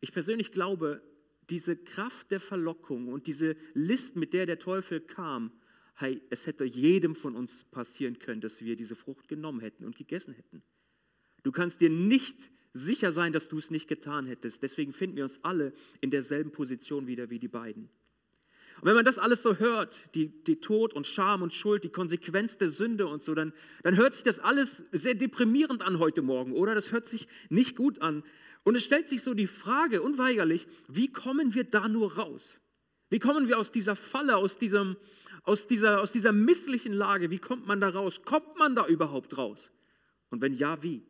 Ich 0.00 0.12
persönlich 0.12 0.52
glaube, 0.52 1.02
diese 1.50 1.76
Kraft 1.76 2.30
der 2.30 2.40
Verlockung 2.40 3.08
und 3.08 3.26
diese 3.26 3.56
List, 3.74 4.16
mit 4.16 4.32
der 4.32 4.46
der 4.46 4.58
Teufel 4.58 5.00
kam, 5.00 5.52
hey, 5.94 6.22
es 6.30 6.46
hätte 6.46 6.64
jedem 6.64 7.16
von 7.16 7.34
uns 7.34 7.64
passieren 7.70 8.18
können, 8.18 8.40
dass 8.40 8.60
wir 8.60 8.76
diese 8.76 8.94
Frucht 8.94 9.28
genommen 9.28 9.60
hätten 9.60 9.84
und 9.84 9.96
gegessen 9.96 10.34
hätten. 10.34 10.62
Du 11.42 11.52
kannst 11.52 11.80
dir 11.80 11.90
nicht 11.90 12.36
sicher 12.72 13.12
sein, 13.12 13.32
dass 13.32 13.48
du 13.48 13.58
es 13.58 13.70
nicht 13.70 13.88
getan 13.88 14.26
hättest. 14.26 14.62
Deswegen 14.62 14.92
finden 14.92 15.16
wir 15.16 15.24
uns 15.24 15.42
alle 15.42 15.72
in 16.00 16.10
derselben 16.10 16.52
Position 16.52 17.06
wieder 17.06 17.30
wie 17.30 17.38
die 17.38 17.48
beiden. 17.48 17.88
Und 18.80 18.86
wenn 18.86 18.94
man 18.94 19.04
das 19.04 19.18
alles 19.18 19.42
so 19.42 19.56
hört, 19.56 19.96
die, 20.14 20.28
die 20.44 20.60
Tod 20.60 20.94
und 20.94 21.04
Scham 21.06 21.42
und 21.42 21.52
Schuld, 21.52 21.82
die 21.82 21.88
Konsequenz 21.88 22.58
der 22.58 22.70
Sünde 22.70 23.08
und 23.08 23.24
so, 23.24 23.34
dann, 23.34 23.52
dann 23.82 23.96
hört 23.96 24.14
sich 24.14 24.22
das 24.22 24.38
alles 24.38 24.84
sehr 24.92 25.14
deprimierend 25.14 25.82
an 25.82 25.98
heute 25.98 26.22
Morgen, 26.22 26.52
oder? 26.52 26.76
Das 26.76 26.92
hört 26.92 27.08
sich 27.08 27.26
nicht 27.48 27.74
gut 27.74 28.00
an. 28.02 28.22
Und 28.68 28.74
es 28.74 28.84
stellt 28.84 29.08
sich 29.08 29.22
so 29.22 29.32
die 29.32 29.46
Frage 29.46 30.02
unweigerlich, 30.02 30.66
wie 30.88 31.10
kommen 31.10 31.54
wir 31.54 31.64
da 31.64 31.88
nur 31.88 32.16
raus? 32.16 32.58
Wie 33.08 33.18
kommen 33.18 33.48
wir 33.48 33.58
aus 33.58 33.72
dieser 33.72 33.96
Falle, 33.96 34.36
aus, 34.36 34.58
diesem, 34.58 34.98
aus, 35.42 35.66
dieser, 35.66 36.02
aus 36.02 36.12
dieser 36.12 36.32
misslichen 36.32 36.92
Lage, 36.92 37.30
wie 37.30 37.38
kommt 37.38 37.66
man 37.66 37.80
da 37.80 37.88
raus? 37.88 38.20
Kommt 38.26 38.58
man 38.58 38.76
da 38.76 38.86
überhaupt 38.86 39.38
raus? 39.38 39.72
Und 40.28 40.42
wenn 40.42 40.52
ja, 40.52 40.82
wie? 40.82 41.02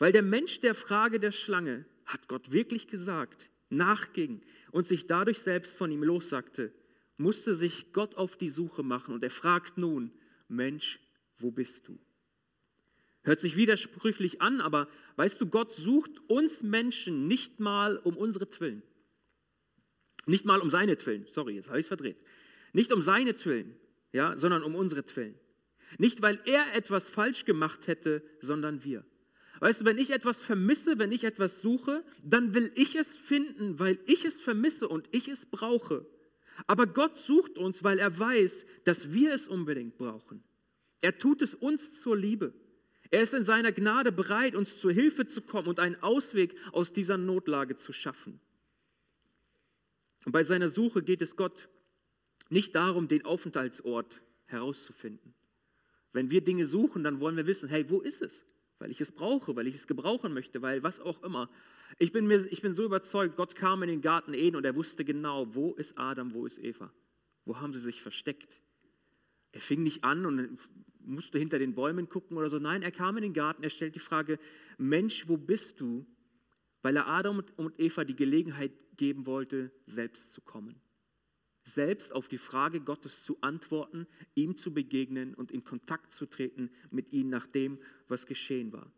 Weil 0.00 0.10
der 0.10 0.24
Mensch 0.24 0.58
der 0.58 0.74
Frage 0.74 1.20
der 1.20 1.30
Schlange, 1.30 1.84
hat 2.06 2.26
Gott 2.26 2.50
wirklich 2.50 2.88
gesagt, 2.88 3.48
nachging 3.68 4.42
und 4.72 4.88
sich 4.88 5.06
dadurch 5.06 5.38
selbst 5.38 5.76
von 5.76 5.92
ihm 5.92 6.02
lossagte, 6.02 6.72
musste 7.18 7.54
sich 7.54 7.92
Gott 7.92 8.16
auf 8.16 8.36
die 8.36 8.50
Suche 8.50 8.82
machen 8.82 9.14
und 9.14 9.22
er 9.22 9.30
fragt 9.30 9.78
nun, 9.78 10.10
Mensch, 10.48 10.98
wo 11.38 11.52
bist 11.52 11.86
du? 11.86 12.00
Hört 13.22 13.40
sich 13.40 13.56
widersprüchlich 13.56 14.40
an, 14.40 14.60
aber 14.60 14.88
weißt 15.16 15.40
du, 15.40 15.46
Gott 15.46 15.72
sucht 15.72 16.12
uns 16.28 16.62
Menschen 16.62 17.26
nicht 17.26 17.60
mal 17.60 17.98
um 17.98 18.16
unsere 18.16 18.48
Twillen. 18.48 18.82
Nicht 20.26 20.44
mal 20.44 20.60
um 20.60 20.70
seine 20.70 20.96
Twillen. 20.96 21.26
Sorry, 21.30 21.54
jetzt 21.54 21.68
habe 21.68 21.78
ich 21.78 21.84
es 21.84 21.88
verdreht. 21.88 22.16
Nicht 22.72 22.92
um 22.92 23.02
seine 23.02 23.34
Twillen, 23.34 23.74
ja, 24.12 24.36
sondern 24.36 24.62
um 24.62 24.74
unsere 24.74 25.04
Twillen. 25.04 25.34
Nicht, 25.98 26.22
weil 26.22 26.40
er 26.46 26.74
etwas 26.74 27.08
falsch 27.08 27.44
gemacht 27.44 27.88
hätte, 27.88 28.22
sondern 28.40 28.84
wir. 28.84 29.04
Weißt 29.58 29.80
du, 29.82 29.84
wenn 29.84 29.98
ich 29.98 30.10
etwas 30.10 30.40
vermisse, 30.40 30.98
wenn 30.98 31.12
ich 31.12 31.24
etwas 31.24 31.60
suche, 31.60 32.02
dann 32.22 32.54
will 32.54 32.72
ich 32.76 32.94
es 32.94 33.16
finden, 33.16 33.78
weil 33.78 33.98
ich 34.06 34.24
es 34.24 34.40
vermisse 34.40 34.88
und 34.88 35.08
ich 35.10 35.28
es 35.28 35.44
brauche. 35.44 36.06
Aber 36.66 36.86
Gott 36.86 37.18
sucht 37.18 37.58
uns, 37.58 37.84
weil 37.84 37.98
er 37.98 38.18
weiß, 38.18 38.64
dass 38.84 39.12
wir 39.12 39.34
es 39.34 39.48
unbedingt 39.48 39.98
brauchen. 39.98 40.42
Er 41.02 41.18
tut 41.18 41.42
es 41.42 41.54
uns 41.54 42.00
zur 42.00 42.16
Liebe. 42.16 42.54
Er 43.10 43.22
ist 43.22 43.34
in 43.34 43.44
seiner 43.44 43.72
Gnade 43.72 44.12
bereit, 44.12 44.54
uns 44.54 44.80
zur 44.80 44.92
Hilfe 44.92 45.26
zu 45.26 45.42
kommen 45.42 45.68
und 45.68 45.80
einen 45.80 46.00
Ausweg 46.02 46.54
aus 46.72 46.92
dieser 46.92 47.16
Notlage 47.16 47.76
zu 47.76 47.92
schaffen. 47.92 48.40
Und 50.24 50.32
bei 50.32 50.44
seiner 50.44 50.68
Suche 50.68 51.02
geht 51.02 51.22
es 51.22 51.34
Gott 51.36 51.68
nicht 52.50 52.74
darum, 52.74 53.08
den 53.08 53.24
Aufenthaltsort 53.24 54.20
herauszufinden. 54.46 55.34
Wenn 56.12 56.30
wir 56.30 56.42
Dinge 56.42 56.66
suchen, 56.66 57.02
dann 57.02 57.20
wollen 57.20 57.36
wir 57.36 57.46
wissen, 57.46 57.68
hey, 57.68 57.88
wo 57.88 58.00
ist 58.00 58.22
es? 58.22 58.44
Weil 58.78 58.90
ich 58.90 59.00
es 59.00 59.12
brauche, 59.12 59.54
weil 59.56 59.66
ich 59.66 59.74
es 59.74 59.86
gebrauchen 59.86 60.32
möchte, 60.32 60.62
weil 60.62 60.82
was 60.82 61.00
auch 61.00 61.22
immer. 61.22 61.50
Ich 61.98 62.12
bin, 62.12 62.26
mir, 62.26 62.44
ich 62.50 62.62
bin 62.62 62.74
so 62.74 62.84
überzeugt, 62.84 63.36
Gott 63.36 63.54
kam 63.54 63.82
in 63.82 63.88
den 63.88 64.00
Garten 64.00 64.34
Eden 64.34 64.56
und 64.56 64.64
er 64.64 64.74
wusste 64.74 65.04
genau, 65.04 65.54
wo 65.54 65.74
ist 65.74 65.98
Adam, 65.98 66.32
wo 66.32 66.46
ist 66.46 66.58
Eva? 66.58 66.92
Wo 67.44 67.60
haben 67.60 67.72
sie 67.72 67.80
sich 67.80 68.02
versteckt? 68.02 68.60
Er 69.52 69.60
fing 69.60 69.82
nicht 69.82 70.04
an 70.04 70.26
und 70.26 70.58
musste 71.00 71.38
hinter 71.38 71.58
den 71.58 71.74
Bäumen 71.74 72.08
gucken 72.08 72.36
oder 72.36 72.50
so. 72.50 72.58
Nein, 72.58 72.82
er 72.82 72.92
kam 72.92 73.16
in 73.16 73.22
den 73.22 73.32
Garten, 73.32 73.62
er 73.62 73.70
stellt 73.70 73.94
die 73.94 74.00
Frage, 74.00 74.38
Mensch, 74.78 75.28
wo 75.28 75.36
bist 75.36 75.80
du? 75.80 76.06
Weil 76.82 76.96
er 76.96 77.08
Adam 77.08 77.42
und 77.56 77.78
Eva 77.78 78.04
die 78.04 78.16
Gelegenheit 78.16 78.72
geben 78.96 79.26
wollte, 79.26 79.70
selbst 79.86 80.32
zu 80.32 80.40
kommen. 80.40 80.80
Selbst 81.64 82.12
auf 82.12 82.28
die 82.28 82.38
Frage 82.38 82.80
Gottes 82.80 83.22
zu 83.22 83.38
antworten, 83.42 84.06
ihm 84.34 84.56
zu 84.56 84.72
begegnen 84.72 85.34
und 85.34 85.50
in 85.50 85.62
Kontakt 85.62 86.12
zu 86.12 86.26
treten 86.26 86.70
mit 86.90 87.12
ihm 87.12 87.28
nach 87.28 87.46
dem, 87.46 87.78
was 88.08 88.26
geschehen 88.26 88.72
war. 88.72 88.90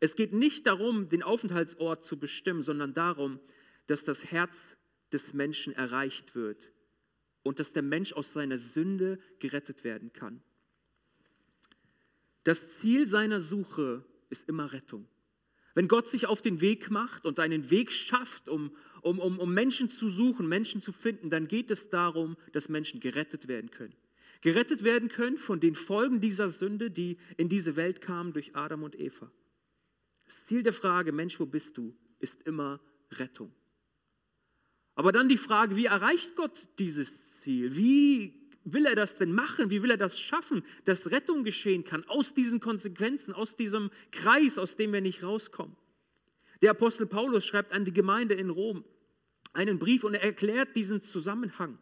Es 0.00 0.16
geht 0.16 0.32
nicht 0.32 0.66
darum, 0.66 1.08
den 1.08 1.22
Aufenthaltsort 1.22 2.04
zu 2.04 2.18
bestimmen, 2.18 2.62
sondern 2.62 2.94
darum, 2.94 3.38
dass 3.86 4.02
das 4.02 4.24
Herz 4.24 4.76
des 5.12 5.34
Menschen 5.34 5.72
erreicht 5.72 6.34
wird 6.34 6.72
und 7.42 7.58
dass 7.58 7.72
der 7.72 7.82
Mensch 7.82 8.12
aus 8.12 8.32
seiner 8.32 8.58
Sünde 8.58 9.18
gerettet 9.38 9.84
werden 9.84 10.12
kann. 10.12 10.42
Das 12.44 12.78
Ziel 12.78 13.06
seiner 13.06 13.40
Suche 13.40 14.04
ist 14.28 14.48
immer 14.48 14.72
Rettung. 14.72 15.06
Wenn 15.74 15.88
Gott 15.88 16.08
sich 16.08 16.26
auf 16.26 16.42
den 16.42 16.60
Weg 16.60 16.90
macht 16.90 17.24
und 17.26 17.38
einen 17.38 17.70
Weg 17.70 17.92
schafft, 17.92 18.48
um, 18.48 18.74
um, 19.02 19.18
um, 19.18 19.38
um 19.38 19.54
Menschen 19.54 19.88
zu 19.88 20.08
suchen, 20.08 20.48
Menschen 20.48 20.80
zu 20.80 20.92
finden, 20.92 21.30
dann 21.30 21.48
geht 21.48 21.70
es 21.70 21.90
darum, 21.90 22.36
dass 22.52 22.68
Menschen 22.68 23.00
gerettet 23.00 23.46
werden 23.46 23.70
können. 23.70 23.94
Gerettet 24.40 24.84
werden 24.84 25.08
können 25.08 25.36
von 25.36 25.60
den 25.60 25.74
Folgen 25.74 26.20
dieser 26.20 26.48
Sünde, 26.48 26.90
die 26.90 27.18
in 27.36 27.48
diese 27.48 27.76
Welt 27.76 28.00
kamen 28.00 28.32
durch 28.32 28.56
Adam 28.56 28.82
und 28.82 28.98
Eva. 28.98 29.30
Das 30.24 30.44
Ziel 30.46 30.62
der 30.62 30.72
Frage, 30.72 31.12
Mensch, 31.12 31.38
wo 31.38 31.46
bist 31.46 31.76
du, 31.76 31.94
ist 32.18 32.42
immer 32.42 32.80
Rettung. 33.12 33.52
Aber 34.94 35.12
dann 35.12 35.28
die 35.28 35.36
Frage, 35.36 35.76
wie 35.76 35.86
erreicht 35.86 36.36
Gott 36.36 36.68
dieses 36.78 37.29
Ziel? 37.40 37.76
Wie 37.76 38.34
will 38.64 38.86
er 38.86 38.94
das 38.94 39.16
denn 39.16 39.32
machen? 39.32 39.70
Wie 39.70 39.82
will 39.82 39.90
er 39.90 39.96
das 39.96 40.18
schaffen, 40.20 40.62
dass 40.84 41.10
Rettung 41.10 41.44
geschehen 41.44 41.84
kann 41.84 42.04
aus 42.08 42.34
diesen 42.34 42.60
Konsequenzen, 42.60 43.32
aus 43.32 43.56
diesem 43.56 43.90
Kreis, 44.10 44.58
aus 44.58 44.76
dem 44.76 44.92
wir 44.92 45.00
nicht 45.00 45.22
rauskommen? 45.22 45.76
Der 46.62 46.72
Apostel 46.72 47.06
Paulus 47.06 47.46
schreibt 47.46 47.72
an 47.72 47.84
die 47.84 47.92
Gemeinde 47.92 48.34
in 48.34 48.50
Rom 48.50 48.84
einen 49.52 49.78
Brief 49.78 50.04
und 50.04 50.14
er 50.14 50.22
erklärt 50.22 50.76
diesen 50.76 51.02
Zusammenhang. 51.02 51.78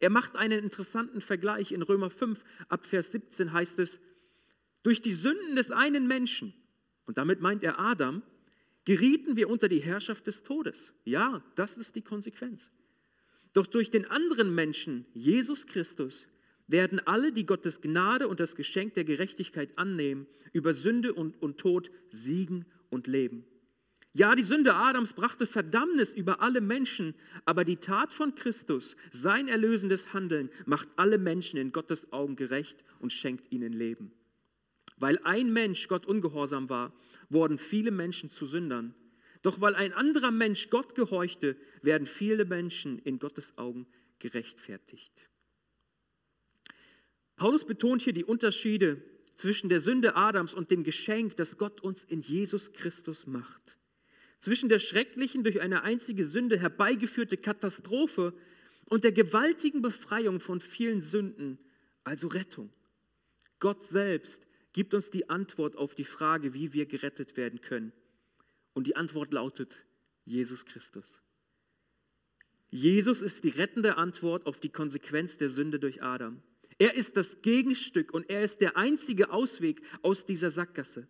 Er 0.00 0.10
macht 0.10 0.34
einen 0.36 0.64
interessanten 0.64 1.20
Vergleich. 1.20 1.70
In 1.70 1.82
Römer 1.82 2.10
5 2.10 2.42
ab 2.68 2.86
Vers 2.86 3.12
17 3.12 3.52
heißt 3.52 3.78
es, 3.78 4.00
durch 4.82 5.00
die 5.00 5.12
Sünden 5.12 5.54
des 5.54 5.70
einen 5.70 6.08
Menschen, 6.08 6.52
und 7.06 7.18
damit 7.18 7.40
meint 7.40 7.62
er 7.62 7.78
Adam, 7.78 8.22
gerieten 8.84 9.36
wir 9.36 9.48
unter 9.48 9.68
die 9.68 9.78
Herrschaft 9.78 10.26
des 10.26 10.42
Todes. 10.42 10.92
Ja, 11.04 11.42
das 11.54 11.76
ist 11.76 11.94
die 11.94 12.02
Konsequenz. 12.02 12.72
Doch 13.52 13.66
durch 13.66 13.90
den 13.90 14.10
anderen 14.10 14.54
Menschen, 14.54 15.06
Jesus 15.12 15.66
Christus, 15.66 16.26
werden 16.68 17.00
alle, 17.06 17.32
die 17.32 17.46
Gottes 17.46 17.80
Gnade 17.80 18.28
und 18.28 18.40
das 18.40 18.56
Geschenk 18.56 18.94
der 18.94 19.04
Gerechtigkeit 19.04 19.76
annehmen, 19.76 20.26
über 20.52 20.72
Sünde 20.72 21.12
und, 21.12 21.40
und 21.42 21.58
Tod 21.58 21.90
siegen 22.10 22.64
und 22.88 23.06
leben. 23.06 23.44
Ja, 24.14 24.34
die 24.34 24.44
Sünde 24.44 24.74
Adams 24.74 25.14
brachte 25.14 25.46
Verdammnis 25.46 26.12
über 26.12 26.42
alle 26.42 26.60
Menschen, 26.60 27.14
aber 27.46 27.64
die 27.64 27.76
Tat 27.76 28.12
von 28.12 28.34
Christus, 28.34 28.94
sein 29.10 29.48
erlösendes 29.48 30.12
Handeln, 30.12 30.50
macht 30.66 30.88
alle 30.96 31.16
Menschen 31.16 31.58
in 31.58 31.72
Gottes 31.72 32.12
Augen 32.12 32.36
gerecht 32.36 32.84
und 32.98 33.12
schenkt 33.12 33.50
ihnen 33.52 33.72
Leben. 33.72 34.12
Weil 34.98 35.18
ein 35.24 35.52
Mensch 35.52 35.88
Gott 35.88 36.06
ungehorsam 36.06 36.68
war, 36.68 36.92
wurden 37.30 37.56
viele 37.58 37.90
Menschen 37.90 38.28
zu 38.28 38.44
Sündern. 38.44 38.94
Doch 39.42 39.60
weil 39.60 39.74
ein 39.74 39.92
anderer 39.92 40.30
Mensch 40.30 40.70
Gott 40.70 40.94
gehorchte, 40.94 41.56
werden 41.82 42.06
viele 42.06 42.44
Menschen 42.44 42.98
in 43.00 43.18
Gottes 43.18 43.58
Augen 43.58 43.86
gerechtfertigt. 44.20 45.12
Paulus 47.36 47.66
betont 47.66 48.02
hier 48.02 48.12
die 48.12 48.24
Unterschiede 48.24 49.02
zwischen 49.34 49.68
der 49.68 49.80
Sünde 49.80 50.14
Adams 50.14 50.54
und 50.54 50.70
dem 50.70 50.84
Geschenk, 50.84 51.36
das 51.36 51.58
Gott 51.58 51.80
uns 51.80 52.04
in 52.04 52.20
Jesus 52.20 52.72
Christus 52.72 53.26
macht. 53.26 53.78
Zwischen 54.38 54.68
der 54.68 54.78
schrecklichen, 54.78 55.42
durch 55.42 55.60
eine 55.60 55.82
einzige 55.82 56.24
Sünde 56.24 56.60
herbeigeführte 56.60 57.36
Katastrophe 57.36 58.34
und 58.86 59.04
der 59.04 59.12
gewaltigen 59.12 59.82
Befreiung 59.82 60.38
von 60.38 60.60
vielen 60.60 61.00
Sünden, 61.00 61.58
also 62.04 62.28
Rettung. 62.28 62.72
Gott 63.58 63.82
selbst 63.82 64.46
gibt 64.72 64.94
uns 64.94 65.10
die 65.10 65.28
Antwort 65.28 65.76
auf 65.76 65.94
die 65.94 66.04
Frage, 66.04 66.54
wie 66.54 66.72
wir 66.72 66.86
gerettet 66.86 67.36
werden 67.36 67.60
können. 67.60 67.92
Und 68.74 68.86
die 68.86 68.96
Antwort 68.96 69.32
lautet 69.32 69.84
Jesus 70.24 70.64
Christus. 70.64 71.22
Jesus 72.70 73.20
ist 73.20 73.44
die 73.44 73.50
rettende 73.50 73.98
Antwort 73.98 74.46
auf 74.46 74.58
die 74.58 74.70
Konsequenz 74.70 75.36
der 75.36 75.50
Sünde 75.50 75.78
durch 75.78 76.02
Adam. 76.02 76.42
Er 76.78 76.94
ist 76.94 77.16
das 77.16 77.42
Gegenstück 77.42 78.14
und 78.14 78.30
er 78.30 78.42
ist 78.42 78.60
der 78.60 78.76
einzige 78.76 79.30
Ausweg 79.30 79.82
aus 80.00 80.24
dieser 80.24 80.50
Sackgasse. 80.50 81.06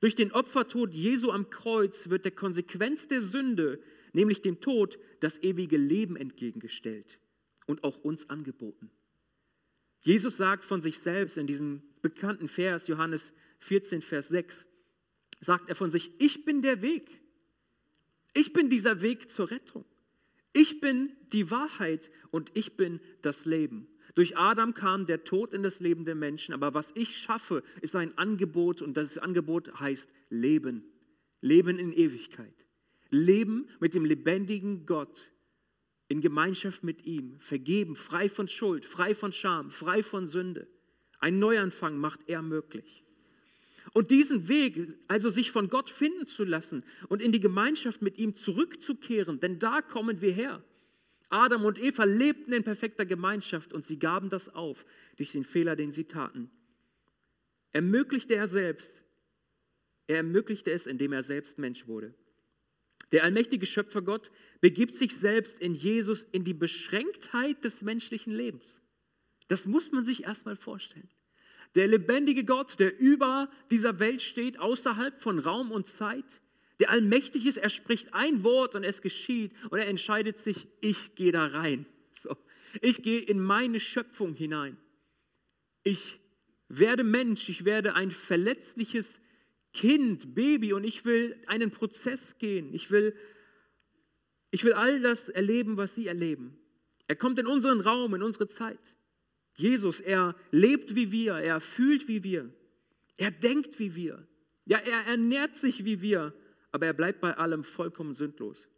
Durch 0.00 0.14
den 0.14 0.32
Opfertod 0.32 0.94
Jesu 0.94 1.32
am 1.32 1.50
Kreuz 1.50 2.08
wird 2.08 2.24
der 2.24 2.32
Konsequenz 2.32 3.08
der 3.08 3.22
Sünde, 3.22 3.80
nämlich 4.12 4.42
dem 4.42 4.60
Tod, 4.60 4.98
das 5.20 5.42
ewige 5.42 5.76
Leben 5.76 6.16
entgegengestellt 6.16 7.18
und 7.66 7.82
auch 7.82 7.98
uns 7.98 8.30
angeboten. 8.30 8.90
Jesus 10.00 10.36
sagt 10.36 10.64
von 10.64 10.82
sich 10.82 11.00
selbst 11.00 11.36
in 11.36 11.46
diesem 11.46 11.82
bekannten 12.00 12.48
Vers, 12.48 12.86
Johannes 12.86 13.32
14, 13.58 14.02
Vers 14.02 14.28
6, 14.28 14.66
sagt 15.40 15.68
er 15.68 15.74
von 15.74 15.90
sich, 15.90 16.12
ich 16.18 16.44
bin 16.44 16.62
der 16.62 16.82
Weg. 16.82 17.20
Ich 18.34 18.52
bin 18.52 18.70
dieser 18.70 19.02
Weg 19.02 19.30
zur 19.30 19.50
Rettung. 19.50 19.84
Ich 20.52 20.80
bin 20.80 21.12
die 21.32 21.50
Wahrheit 21.50 22.10
und 22.30 22.50
ich 22.54 22.76
bin 22.76 23.00
das 23.22 23.44
Leben. 23.44 23.88
Durch 24.14 24.38
Adam 24.38 24.72
kam 24.72 25.06
der 25.06 25.24
Tod 25.24 25.52
in 25.52 25.62
das 25.62 25.80
Leben 25.80 26.06
der 26.06 26.14
Menschen, 26.14 26.54
aber 26.54 26.72
was 26.72 26.92
ich 26.94 27.16
schaffe, 27.18 27.62
ist 27.82 27.94
ein 27.94 28.16
Angebot 28.16 28.80
und 28.80 28.96
das 28.96 29.18
Angebot 29.18 29.78
heißt 29.78 30.08
Leben. 30.30 30.84
Leben 31.42 31.78
in 31.78 31.92
Ewigkeit. 31.92 32.66
Leben 33.10 33.68
mit 33.78 33.94
dem 33.94 34.04
lebendigen 34.04 34.86
Gott 34.86 35.30
in 36.08 36.20
Gemeinschaft 36.20 36.84
mit 36.84 37.04
ihm, 37.04 37.38
vergeben, 37.40 37.96
frei 37.96 38.28
von 38.28 38.48
Schuld, 38.48 38.84
frei 38.84 39.14
von 39.14 39.32
Scham, 39.32 39.70
frei 39.70 40.02
von 40.02 40.28
Sünde. 40.28 40.68
Ein 41.18 41.38
Neuanfang 41.38 41.98
macht 41.98 42.28
er 42.28 42.42
möglich. 42.42 43.04
Und 43.92 44.10
diesen 44.10 44.48
Weg, 44.48 44.96
also 45.08 45.30
sich 45.30 45.50
von 45.50 45.68
Gott 45.68 45.90
finden 45.90 46.26
zu 46.26 46.44
lassen 46.44 46.84
und 47.08 47.22
in 47.22 47.32
die 47.32 47.40
Gemeinschaft 47.40 48.02
mit 48.02 48.18
ihm 48.18 48.34
zurückzukehren, 48.34 49.40
denn 49.40 49.58
da 49.58 49.80
kommen 49.82 50.20
wir 50.20 50.32
her. 50.32 50.62
Adam 51.28 51.64
und 51.64 51.78
Eva 51.78 52.04
lebten 52.04 52.52
in 52.52 52.62
perfekter 52.62 53.04
Gemeinschaft 53.04 53.72
und 53.72 53.84
sie 53.84 53.98
gaben 53.98 54.30
das 54.30 54.48
auf 54.54 54.84
durch 55.16 55.32
den 55.32 55.44
Fehler, 55.44 55.76
den 55.76 55.92
sie 55.92 56.04
taten. 56.04 56.50
Ermöglichte 57.72 58.34
er 58.34 58.46
selbst, 58.46 59.04
er 60.06 60.18
ermöglichte 60.18 60.70
es, 60.70 60.86
indem 60.86 61.12
er 61.12 61.22
selbst 61.22 61.58
Mensch 61.58 61.86
wurde. 61.86 62.14
Der 63.12 63.24
allmächtige 63.24 63.66
Schöpfer 63.66 64.02
Gott 64.02 64.30
begibt 64.60 64.96
sich 64.96 65.16
selbst 65.16 65.58
in 65.60 65.74
Jesus 65.74 66.24
in 66.32 66.44
die 66.44 66.54
Beschränktheit 66.54 67.64
des 67.64 67.82
menschlichen 67.82 68.32
Lebens. 68.32 68.80
Das 69.48 69.64
muss 69.64 69.92
man 69.92 70.04
sich 70.04 70.24
erstmal 70.24 70.56
vorstellen. 70.56 71.08
Der 71.74 71.86
lebendige 71.86 72.44
Gott, 72.44 72.78
der 72.78 72.98
über 72.98 73.50
dieser 73.70 73.98
Welt 73.98 74.22
steht, 74.22 74.58
außerhalb 74.58 75.20
von 75.20 75.38
Raum 75.38 75.70
und 75.70 75.86
Zeit, 75.86 76.24
der 76.80 76.90
allmächtig 76.90 77.46
ist, 77.46 77.56
er 77.56 77.70
spricht 77.70 78.14
ein 78.14 78.44
Wort 78.44 78.74
und 78.74 78.84
es 78.84 79.02
geschieht 79.02 79.52
und 79.70 79.78
er 79.78 79.88
entscheidet 79.88 80.38
sich, 80.38 80.68
ich 80.80 81.14
gehe 81.14 81.32
da 81.32 81.46
rein. 81.46 81.86
So. 82.10 82.36
Ich 82.80 83.02
gehe 83.02 83.20
in 83.20 83.40
meine 83.40 83.80
Schöpfung 83.80 84.34
hinein. 84.34 84.76
Ich 85.82 86.18
werde 86.68 87.04
Mensch, 87.04 87.48
ich 87.48 87.64
werde 87.64 87.94
ein 87.94 88.10
verletzliches 88.10 89.20
Kind, 89.72 90.34
Baby 90.34 90.72
und 90.72 90.84
ich 90.84 91.04
will 91.04 91.36
einen 91.46 91.70
Prozess 91.70 92.38
gehen. 92.38 92.74
Ich 92.74 92.90
will, 92.90 93.14
ich 94.50 94.64
will 94.64 94.72
all 94.72 95.00
das 95.00 95.28
erleben, 95.28 95.76
was 95.76 95.94
sie 95.94 96.06
erleben. 96.06 96.58
Er 97.08 97.16
kommt 97.16 97.38
in 97.38 97.46
unseren 97.46 97.80
Raum, 97.80 98.14
in 98.14 98.22
unsere 98.22 98.48
Zeit. 98.48 98.80
Jesus, 99.56 100.00
er 100.00 100.36
lebt 100.50 100.94
wie 100.94 101.10
wir, 101.10 101.34
er 101.34 101.60
fühlt 101.60 102.08
wie 102.08 102.22
wir, 102.22 102.52
er 103.16 103.30
denkt 103.30 103.78
wie 103.78 103.94
wir. 103.94 104.26
Ja, 104.66 104.78
er 104.78 105.06
ernährt 105.06 105.56
sich 105.56 105.84
wie 105.84 106.02
wir, 106.02 106.34
aber 106.72 106.86
er 106.86 106.92
bleibt 106.92 107.20
bei 107.20 107.36
allem 107.36 107.64
vollkommen 107.64 108.14
sündlos. 108.14 108.68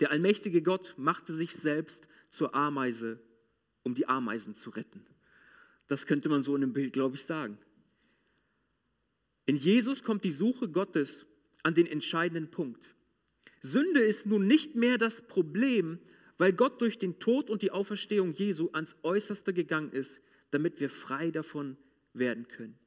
Der 0.00 0.10
allmächtige 0.10 0.62
Gott 0.62 0.94
machte 0.96 1.32
sich 1.32 1.52
selbst 1.54 2.06
zur 2.28 2.54
Ameise, 2.54 3.20
um 3.82 3.94
die 3.94 4.06
Ameisen 4.06 4.54
zu 4.54 4.70
retten. 4.70 5.06
Das 5.86 6.06
könnte 6.06 6.28
man 6.28 6.42
so 6.42 6.54
in 6.56 6.62
einem 6.62 6.72
Bild, 6.72 6.92
glaube 6.92 7.16
ich, 7.16 7.22
sagen. 7.22 7.58
In 9.46 9.56
Jesus 9.56 10.02
kommt 10.02 10.24
die 10.24 10.32
Suche 10.32 10.68
Gottes 10.68 11.26
an 11.62 11.74
den 11.74 11.86
entscheidenden 11.86 12.50
Punkt. 12.50 12.94
Sünde 13.60 14.00
ist 14.00 14.26
nun 14.26 14.46
nicht 14.46 14.76
mehr 14.76 14.98
das 14.98 15.26
Problem, 15.26 15.98
weil 16.40 16.54
Gott 16.54 16.80
durch 16.80 16.98
den 16.98 17.18
Tod 17.18 17.50
und 17.50 17.60
die 17.60 17.70
Auferstehung 17.70 18.32
Jesu 18.32 18.70
ans 18.72 18.96
Äußerste 19.02 19.52
gegangen 19.52 19.92
ist, 19.92 20.22
damit 20.52 20.80
wir 20.80 20.88
frei 20.88 21.30
davon 21.30 21.76
werden 22.14 22.48
können. 22.48 22.78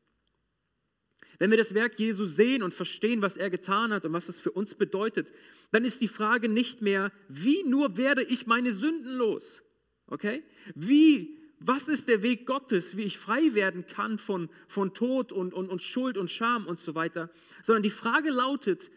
Wenn 1.37 1.51
wir 1.51 1.57
das 1.57 1.75
Werk 1.75 1.99
Jesu 1.99 2.25
sehen 2.25 2.63
und 2.63 2.73
verstehen, 2.73 3.21
was 3.21 3.37
er 3.37 3.51
getan 3.51 3.93
hat 3.93 4.05
und 4.05 4.13
was 4.13 4.27
es 4.27 4.39
für 4.39 4.49
uns 4.49 4.73
bedeutet, 4.73 5.31
dann 5.71 5.85
ist 5.85 6.01
die 6.01 6.07
Frage 6.07 6.49
nicht 6.49 6.81
mehr, 6.81 7.11
wie 7.29 7.61
nur 7.61 7.95
werde 7.95 8.23
ich 8.23 8.47
meine 8.47 8.73
Sünden 8.73 9.17
los? 9.17 9.61
Okay? 10.07 10.41
Wie, 10.73 11.37
was 11.59 11.83
ist 11.83 12.07
der 12.07 12.23
Weg 12.23 12.47
Gottes, 12.47 12.97
wie 12.97 13.03
ich 13.03 13.19
frei 13.19 13.53
werden 13.53 13.85
kann 13.85 14.17
von, 14.17 14.49
von 14.67 14.95
Tod 14.95 15.31
und, 15.31 15.53
und, 15.53 15.69
und 15.69 15.83
Schuld 15.83 16.17
und 16.17 16.31
Scham 16.31 16.65
und 16.65 16.79
so 16.79 16.95
weiter, 16.95 17.29
sondern 17.61 17.83
die 17.83 17.91
Frage 17.91 18.31
lautet, 18.31 18.89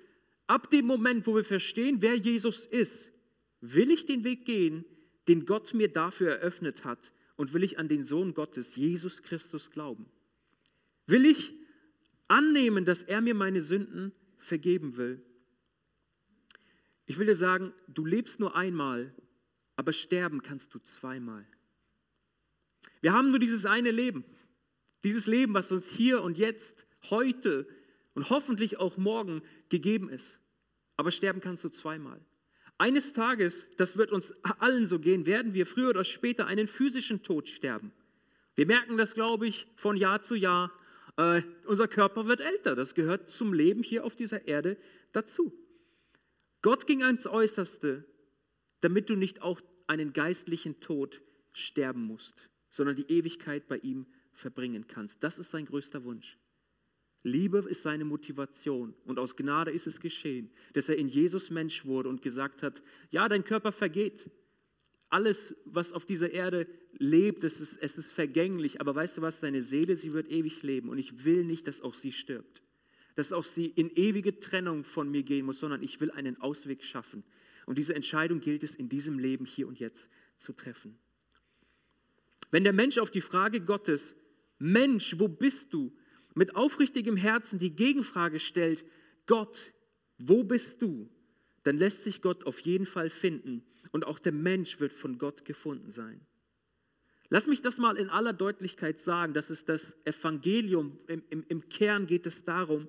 ab 0.46 0.70
dem 0.70 0.86
Moment, 0.86 1.26
wo 1.26 1.34
wir 1.34 1.44
verstehen, 1.44 1.98
wer 2.00 2.14
Jesus 2.14 2.64
ist, 2.64 3.10
will 3.74 3.90
ich 3.90 4.06
den 4.06 4.24
Weg 4.24 4.44
gehen, 4.44 4.84
den 5.28 5.46
Gott 5.46 5.74
mir 5.74 5.88
dafür 5.88 6.30
eröffnet 6.30 6.84
hat 6.84 7.12
und 7.36 7.52
will 7.52 7.64
ich 7.64 7.78
an 7.78 7.88
den 7.88 8.02
Sohn 8.02 8.34
Gottes, 8.34 8.76
Jesus 8.76 9.22
Christus, 9.22 9.70
glauben? 9.70 10.06
Will 11.06 11.24
ich 11.24 11.52
annehmen, 12.28 12.84
dass 12.84 13.02
er 13.02 13.20
mir 13.20 13.34
meine 13.34 13.60
Sünden 13.60 14.12
vergeben 14.38 14.96
will. 14.96 15.22
Ich 17.06 17.18
will 17.18 17.26
dir 17.26 17.36
sagen, 17.36 17.72
du 17.88 18.04
lebst 18.04 18.40
nur 18.40 18.56
einmal, 18.56 19.14
aber 19.76 19.92
sterben 19.92 20.42
kannst 20.42 20.74
du 20.74 20.78
zweimal. 20.78 21.46
Wir 23.00 23.12
haben 23.12 23.30
nur 23.30 23.38
dieses 23.38 23.66
eine 23.66 23.90
Leben. 23.90 24.24
Dieses 25.04 25.26
Leben, 25.26 25.54
was 25.54 25.70
uns 25.70 25.86
hier 25.86 26.22
und 26.22 26.38
jetzt, 26.38 26.86
heute 27.10 27.68
und 28.14 28.30
hoffentlich 28.30 28.78
auch 28.78 28.96
morgen 28.96 29.42
gegeben 29.68 30.08
ist. 30.08 30.40
Aber 30.96 31.12
sterben 31.12 31.40
kannst 31.40 31.62
du 31.62 31.68
zweimal. 31.68 32.20
Eines 32.78 33.12
Tages, 33.12 33.66
das 33.76 33.96
wird 33.96 34.12
uns 34.12 34.34
allen 34.42 34.86
so 34.86 34.98
gehen, 34.98 35.26
werden 35.26 35.54
wir 35.54 35.66
früher 35.66 35.90
oder 35.90 36.04
später 36.04 36.46
einen 36.46 36.68
physischen 36.68 37.22
Tod 37.22 37.48
sterben. 37.48 37.92
Wir 38.54 38.66
merken 38.66 38.96
das, 38.96 39.14
glaube 39.14 39.46
ich, 39.46 39.66
von 39.76 39.96
Jahr 39.96 40.22
zu 40.22 40.34
Jahr 40.34 40.72
äh, 41.16 41.42
unser 41.64 41.88
Körper 41.88 42.26
wird 42.26 42.40
älter. 42.40 42.74
Das 42.74 42.94
gehört 42.94 43.30
zum 43.30 43.52
Leben 43.52 43.82
hier 43.82 44.04
auf 44.04 44.16
dieser 44.16 44.46
Erde 44.46 44.76
dazu. 45.12 45.52
Gott 46.62 46.86
ging 46.86 47.02
ans 47.02 47.26
Äußerste, 47.26 48.04
damit 48.80 49.08
du 49.08 49.16
nicht 49.16 49.42
auch 49.42 49.60
einen 49.86 50.12
geistlichen 50.12 50.80
Tod 50.80 51.22
sterben 51.52 52.02
musst, 52.02 52.48
sondern 52.68 52.96
die 52.96 53.10
Ewigkeit 53.10 53.66
bei 53.68 53.78
ihm 53.78 54.06
verbringen 54.32 54.86
kannst. 54.86 55.22
Das 55.22 55.38
ist 55.38 55.50
sein 55.50 55.66
größter 55.66 56.04
Wunsch. 56.04 56.38
Liebe 57.26 57.58
ist 57.58 57.82
seine 57.82 58.04
Motivation 58.04 58.94
und 59.04 59.18
aus 59.18 59.34
Gnade 59.34 59.72
ist 59.72 59.88
es 59.88 59.98
geschehen, 59.98 60.48
dass 60.74 60.88
er 60.88 60.96
in 60.96 61.08
Jesus 61.08 61.50
Mensch 61.50 61.84
wurde 61.84 62.08
und 62.08 62.22
gesagt 62.22 62.62
hat, 62.62 62.82
ja, 63.10 63.28
dein 63.28 63.42
Körper 63.42 63.72
vergeht, 63.72 64.30
alles, 65.08 65.52
was 65.64 65.92
auf 65.92 66.04
dieser 66.04 66.30
Erde 66.30 66.68
lebt, 66.98 67.42
es 67.42 67.58
ist, 67.58 67.78
es 67.82 67.98
ist 67.98 68.12
vergänglich, 68.12 68.80
aber 68.80 68.94
weißt 68.94 69.16
du 69.16 69.22
was, 69.22 69.40
deine 69.40 69.60
Seele, 69.60 69.96
sie 69.96 70.12
wird 70.12 70.30
ewig 70.30 70.62
leben. 70.62 70.88
Und 70.88 70.98
ich 70.98 71.24
will 71.24 71.44
nicht, 71.44 71.66
dass 71.66 71.80
auch 71.80 71.94
sie 71.94 72.12
stirbt, 72.12 72.62
dass 73.16 73.32
auch 73.32 73.44
sie 73.44 73.66
in 73.66 73.90
ewige 73.90 74.38
Trennung 74.38 74.84
von 74.84 75.10
mir 75.10 75.24
gehen 75.24 75.46
muss, 75.46 75.58
sondern 75.58 75.82
ich 75.82 76.00
will 76.00 76.12
einen 76.12 76.40
Ausweg 76.40 76.84
schaffen. 76.84 77.24
Und 77.66 77.76
diese 77.76 77.94
Entscheidung 77.94 78.40
gilt 78.40 78.62
es 78.62 78.76
in 78.76 78.88
diesem 78.88 79.18
Leben 79.18 79.46
hier 79.46 79.66
und 79.66 79.80
jetzt 79.80 80.08
zu 80.38 80.52
treffen. 80.52 80.96
Wenn 82.52 82.62
der 82.62 82.72
Mensch 82.72 82.98
auf 82.98 83.10
die 83.10 83.20
Frage 83.20 83.60
Gottes, 83.60 84.14
Mensch, 84.60 85.16
wo 85.18 85.26
bist 85.26 85.72
du, 85.72 85.92
mit 86.36 86.54
aufrichtigem 86.54 87.16
Herzen 87.16 87.58
die 87.58 87.74
Gegenfrage 87.74 88.38
stellt, 88.38 88.84
Gott, 89.26 89.72
wo 90.18 90.44
bist 90.44 90.80
du, 90.82 91.08
dann 91.64 91.78
lässt 91.78 92.04
sich 92.04 92.22
Gott 92.22 92.46
auf 92.46 92.60
jeden 92.60 92.86
Fall 92.86 93.10
finden 93.10 93.64
und 93.90 94.06
auch 94.06 94.18
der 94.18 94.32
Mensch 94.32 94.78
wird 94.78 94.92
von 94.92 95.18
Gott 95.18 95.44
gefunden 95.44 95.90
sein. 95.90 96.20
Lass 97.28 97.46
mich 97.46 97.62
das 97.62 97.78
mal 97.78 97.96
in 97.96 98.08
aller 98.08 98.34
Deutlichkeit 98.34 99.00
sagen, 99.00 99.34
das 99.34 99.50
ist 99.50 99.68
das 99.68 99.96
Evangelium, 100.04 100.98
im, 101.08 101.24
im, 101.30 101.44
im 101.48 101.68
Kern 101.68 102.06
geht 102.06 102.26
es 102.26 102.44
darum, 102.44 102.86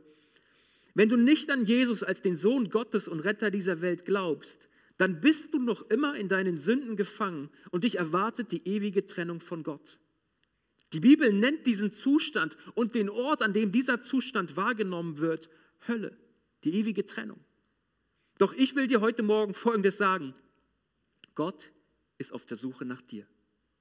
wenn 0.93 1.09
du 1.09 1.15
nicht 1.15 1.49
an 1.49 1.63
Jesus 1.63 2.03
als 2.03 2.21
den 2.21 2.35
Sohn 2.35 2.69
Gottes 2.69 3.07
und 3.07 3.21
Retter 3.21 3.49
dieser 3.49 3.81
Welt 3.81 4.03
glaubst, 4.03 4.67
dann 4.97 5.21
bist 5.21 5.53
du 5.53 5.59
noch 5.59 5.89
immer 5.89 6.15
in 6.15 6.27
deinen 6.27 6.57
Sünden 6.57 6.97
gefangen 6.97 7.49
und 7.71 7.83
dich 7.83 7.97
erwartet 7.97 8.51
die 8.51 8.67
ewige 8.67 9.05
Trennung 9.05 9.39
von 9.39 9.63
Gott. 9.63 9.99
Die 10.93 10.99
Bibel 10.99 11.33
nennt 11.33 11.67
diesen 11.67 11.91
Zustand 11.91 12.55
und 12.75 12.95
den 12.95 13.09
Ort, 13.09 13.41
an 13.41 13.53
dem 13.53 13.71
dieser 13.71 14.01
Zustand 14.01 14.55
wahrgenommen 14.55 15.17
wird, 15.17 15.49
Hölle, 15.87 16.17
die 16.63 16.75
ewige 16.75 17.05
Trennung. 17.05 17.39
Doch 18.37 18.53
ich 18.53 18.75
will 18.75 18.87
dir 18.87 19.01
heute 19.01 19.23
Morgen 19.23 19.53
Folgendes 19.53 19.97
sagen. 19.97 20.33
Gott 21.35 21.71
ist 22.17 22.31
auf 22.31 22.45
der 22.45 22.57
Suche 22.57 22.85
nach 22.85 23.01
dir. 23.01 23.27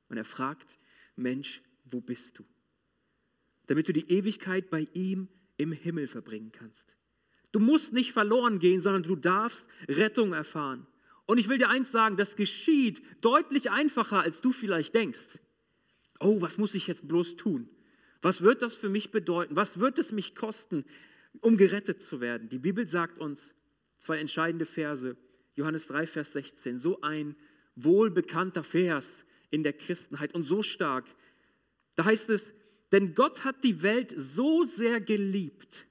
Und 0.08 0.16
er 0.16 0.24
fragt, 0.24 0.78
Mensch, 1.14 1.62
wo 1.84 2.00
bist 2.00 2.38
du? 2.38 2.44
Damit 3.66 3.88
du 3.88 3.92
die 3.92 4.10
Ewigkeit 4.10 4.70
bei 4.70 4.88
ihm 4.92 5.28
im 5.56 5.72
Himmel 5.72 6.08
verbringen 6.08 6.52
kannst. 6.52 6.94
Du 7.52 7.60
musst 7.60 7.92
nicht 7.92 8.12
verloren 8.12 8.58
gehen, 8.58 8.82
sondern 8.82 9.02
du 9.02 9.16
darfst 9.16 9.64
Rettung 9.88 10.32
erfahren. 10.32 10.86
Und 11.24 11.38
ich 11.38 11.48
will 11.48 11.58
dir 11.58 11.70
eins 11.70 11.90
sagen, 11.90 12.16
das 12.16 12.36
geschieht 12.36 13.02
deutlich 13.20 13.70
einfacher, 13.70 14.20
als 14.20 14.40
du 14.40 14.52
vielleicht 14.52 14.94
denkst. 14.94 15.38
Oh, 16.20 16.40
was 16.40 16.58
muss 16.58 16.74
ich 16.74 16.86
jetzt 16.86 17.06
bloß 17.06 17.36
tun? 17.36 17.68
Was 18.22 18.40
wird 18.40 18.62
das 18.62 18.74
für 18.74 18.88
mich 18.88 19.10
bedeuten? 19.10 19.56
Was 19.56 19.78
wird 19.78 19.98
es 19.98 20.12
mich 20.12 20.34
kosten, 20.34 20.84
um 21.40 21.56
gerettet 21.56 22.02
zu 22.02 22.20
werden? 22.20 22.48
Die 22.48 22.58
Bibel 22.58 22.86
sagt 22.86 23.18
uns 23.18 23.52
zwei 23.98 24.18
entscheidende 24.18 24.66
Verse. 24.66 25.16
Johannes 25.54 25.86
3, 25.86 26.06
Vers 26.06 26.32
16, 26.32 26.78
so 26.78 27.00
ein 27.00 27.34
wohlbekannter 27.76 28.64
Vers 28.64 29.24
in 29.50 29.62
der 29.62 29.72
Christenheit 29.72 30.34
und 30.34 30.42
so 30.44 30.62
stark. 30.62 31.04
Da 31.94 32.04
heißt 32.04 32.30
es, 32.30 32.52
denn 32.92 33.14
Gott 33.14 33.44
hat 33.44 33.64
die 33.64 33.82
Welt 33.82 34.14
so 34.16 34.64
sehr 34.64 35.00
geliebt. 35.00 35.86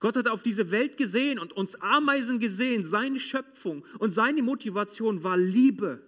Gott 0.00 0.16
hat 0.16 0.28
auf 0.28 0.42
diese 0.42 0.70
Welt 0.70 0.96
gesehen 0.96 1.38
und 1.38 1.52
uns 1.52 1.74
Ameisen 1.76 2.40
gesehen, 2.40 2.86
seine 2.86 3.20
Schöpfung 3.20 3.84
und 3.98 4.12
seine 4.12 4.42
Motivation 4.42 5.22
war 5.22 5.36
Liebe. 5.36 6.02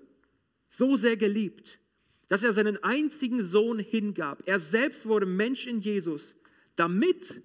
So 0.69 0.97
sehr 0.97 1.19
geliebt, 1.19 1.79
dass 2.33 2.43
er 2.43 2.55
seinen 2.55 2.83
einzigen 2.83 3.43
Sohn 3.43 3.79
hingab. 3.79 4.43
Er 4.47 4.59
selbst 4.59 5.05
wurde 5.05 5.27
Mensch 5.27 5.67
in 5.67 5.83
Jesus, 5.83 6.35
damit 6.77 7.43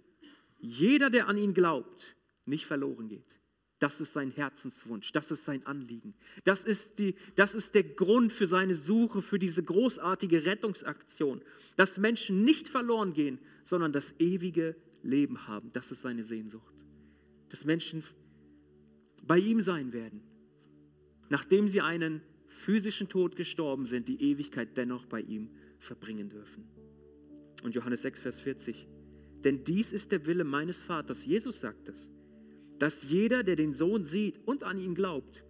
jeder, 0.59 1.09
der 1.09 1.27
an 1.27 1.37
ihn 1.37 1.53
glaubt, 1.53 2.15
nicht 2.45 2.65
verloren 2.65 3.09
geht, 3.09 3.37
das 3.79 3.99
ist 3.99 4.13
sein 4.13 4.31
Herzenswunsch, 4.31 5.11
das 5.11 5.29
ist 5.29 5.43
sein 5.43 5.65
Anliegen. 5.65 6.13
Das 6.45 6.63
ist, 6.63 6.99
die, 6.99 7.15
das 7.35 7.53
ist 7.53 7.75
der 7.75 7.83
Grund 7.83 8.31
für 8.31 8.47
seine 8.47 8.75
Suche, 8.75 9.21
für 9.21 9.39
diese 9.39 9.61
großartige 9.61 10.45
Rettungsaktion. 10.45 11.41
Dass 11.75 11.97
Menschen 11.97 12.45
nicht 12.45 12.69
verloren 12.69 13.11
gehen, 13.11 13.39
sondern 13.65 13.91
das 13.91 14.15
ewige 14.19 14.77
Leben 15.03 15.49
haben. 15.49 15.69
Das 15.73 15.91
ist 15.91 16.03
seine 16.03 16.23
Sehnsucht. 16.23 16.73
Dass 17.49 17.65
Menschen 17.65 18.05
bei 19.21 19.37
ihm 19.37 19.61
sein 19.61 19.91
werden, 19.91 20.21
nachdem 21.27 21.67
sie 21.67 21.81
einen 21.81 22.21
physischen 22.57 23.07
Tod 23.07 23.35
gestorben 23.35 23.85
sind, 23.85 24.07
die 24.07 24.21
Ewigkeit 24.21 24.75
dennoch 24.75 25.05
bei 25.05 25.21
ihm 25.21 25.49
verbringen 25.79 26.29
dürfen. 26.29 26.65
Und 27.63 27.75
Johannes 27.75 28.01
6, 28.01 28.19
Vers 28.19 28.39
40. 28.39 28.87
Denn 29.43 29.63
dies 29.63 29.91
ist 29.91 30.11
der 30.11 30.25
Wille 30.25 30.43
meines 30.43 30.81
Vaters. 30.81 31.25
Jesus 31.25 31.59
sagt 31.59 31.87
das 31.87 32.09
dass 32.79 33.03
jeder, 33.03 33.43
der 33.43 33.55
den 33.55 33.73
Sohn 33.73 34.03
sieht 34.03 34.39
und 34.45 34.63
an 34.63 34.77
ihn 34.77 34.95
glaubt, 34.95 35.43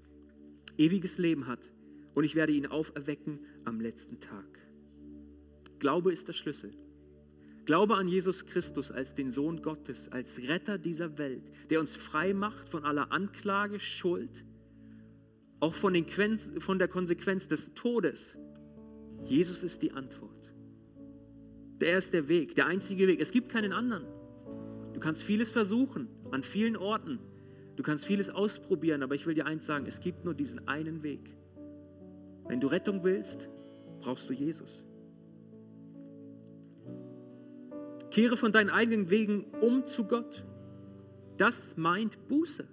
ewiges 0.77 1.17
Leben 1.17 1.47
hat 1.47 1.71
und 2.13 2.23
ich 2.23 2.35
werde 2.35 2.53
ihn 2.53 2.67
auferwecken 2.67 3.39
am 3.65 3.79
letzten 3.79 4.19
Tag. 4.19 4.45
Glaube 5.79 6.11
ist 6.11 6.27
der 6.27 6.33
Schlüssel. 6.33 6.73
Glaube 7.65 7.95
an 7.95 8.07
Jesus 8.07 8.45
Christus 8.45 8.91
als 8.91 9.13
den 9.13 9.29
Sohn 9.29 9.61
Gottes, 9.61 10.09
als 10.09 10.37
Retter 10.39 10.77
dieser 10.77 11.17
Welt, 11.17 11.43
der 11.69 11.81
uns 11.81 11.95
frei 11.95 12.33
macht 12.33 12.69
von 12.69 12.85
aller 12.85 13.11
Anklage, 13.11 13.79
Schuld, 13.79 14.45
auch 15.59 15.73
von, 15.73 15.93
den, 15.93 16.05
von 16.59 16.79
der 16.79 16.87
Konsequenz 16.87 17.47
des 17.47 17.73
Todes. 17.73 18.37
Jesus 19.23 19.63
ist 19.63 19.81
die 19.81 19.91
Antwort. 19.91 20.31
Der 21.81 21.97
ist 21.97 22.13
der 22.13 22.27
Weg, 22.27 22.55
der 22.55 22.67
einzige 22.67 23.07
Weg. 23.07 23.19
Es 23.19 23.31
gibt 23.31 23.49
keinen 23.49 23.73
anderen. 23.73 24.05
Du 24.93 24.99
kannst 24.99 25.23
vieles 25.23 25.51
versuchen, 25.51 26.07
an 26.31 26.43
vielen 26.43 26.75
Orten. 26.75 27.19
Du 27.75 27.83
kannst 27.83 28.05
vieles 28.05 28.29
ausprobieren, 28.29 29.03
aber 29.03 29.13
ich 29.13 29.27
will 29.27 29.35
dir 29.35 29.45
eins 29.45 29.65
sagen, 29.65 29.85
es 29.85 29.99
gibt 29.99 30.25
nur 30.25 30.33
diesen 30.33 30.67
einen 30.67 31.03
Weg. 31.03 31.35
Wenn 32.47 32.59
du 32.59 32.67
Rettung 32.67 33.03
willst, 33.03 33.47
brauchst 33.99 34.29
du 34.29 34.33
Jesus. 34.33 34.83
Kehre 38.09 38.37
von 38.37 38.51
deinen 38.51 38.69
eigenen 38.69 39.09
Wegen 39.09 39.45
um 39.61 39.85
zu 39.85 40.05
Gott. 40.05 40.45
Das 41.37 41.77
meint 41.77 42.27
Buße. 42.27 42.67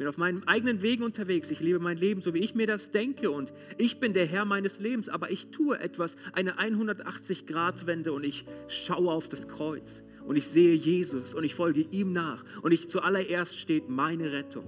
Ich 0.00 0.02
bin 0.02 0.08
auf 0.08 0.16
meinen 0.16 0.48
eigenen 0.48 0.80
Wegen 0.80 1.02
unterwegs. 1.02 1.50
Ich 1.50 1.60
lebe 1.60 1.78
mein 1.78 1.98
Leben 1.98 2.22
so, 2.22 2.32
wie 2.32 2.38
ich 2.38 2.54
mir 2.54 2.66
das 2.66 2.90
denke. 2.90 3.30
Und 3.30 3.52
ich 3.76 4.00
bin 4.00 4.14
der 4.14 4.24
Herr 4.24 4.46
meines 4.46 4.80
Lebens. 4.80 5.10
Aber 5.10 5.30
ich 5.30 5.48
tue 5.48 5.78
etwas, 5.78 6.16
eine 6.32 6.54
180-Grad-Wende 6.54 8.10
und 8.10 8.24
ich 8.24 8.46
schaue 8.68 9.12
auf 9.12 9.28
das 9.28 9.46
Kreuz. 9.46 10.02
Und 10.24 10.36
ich 10.36 10.46
sehe 10.46 10.74
Jesus 10.74 11.34
und 11.34 11.44
ich 11.44 11.54
folge 11.54 11.82
ihm 11.82 12.14
nach. 12.14 12.46
Und 12.62 12.72
ich 12.72 12.88
zuallererst 12.88 13.58
steht 13.58 13.90
meine 13.90 14.32
Rettung. 14.32 14.64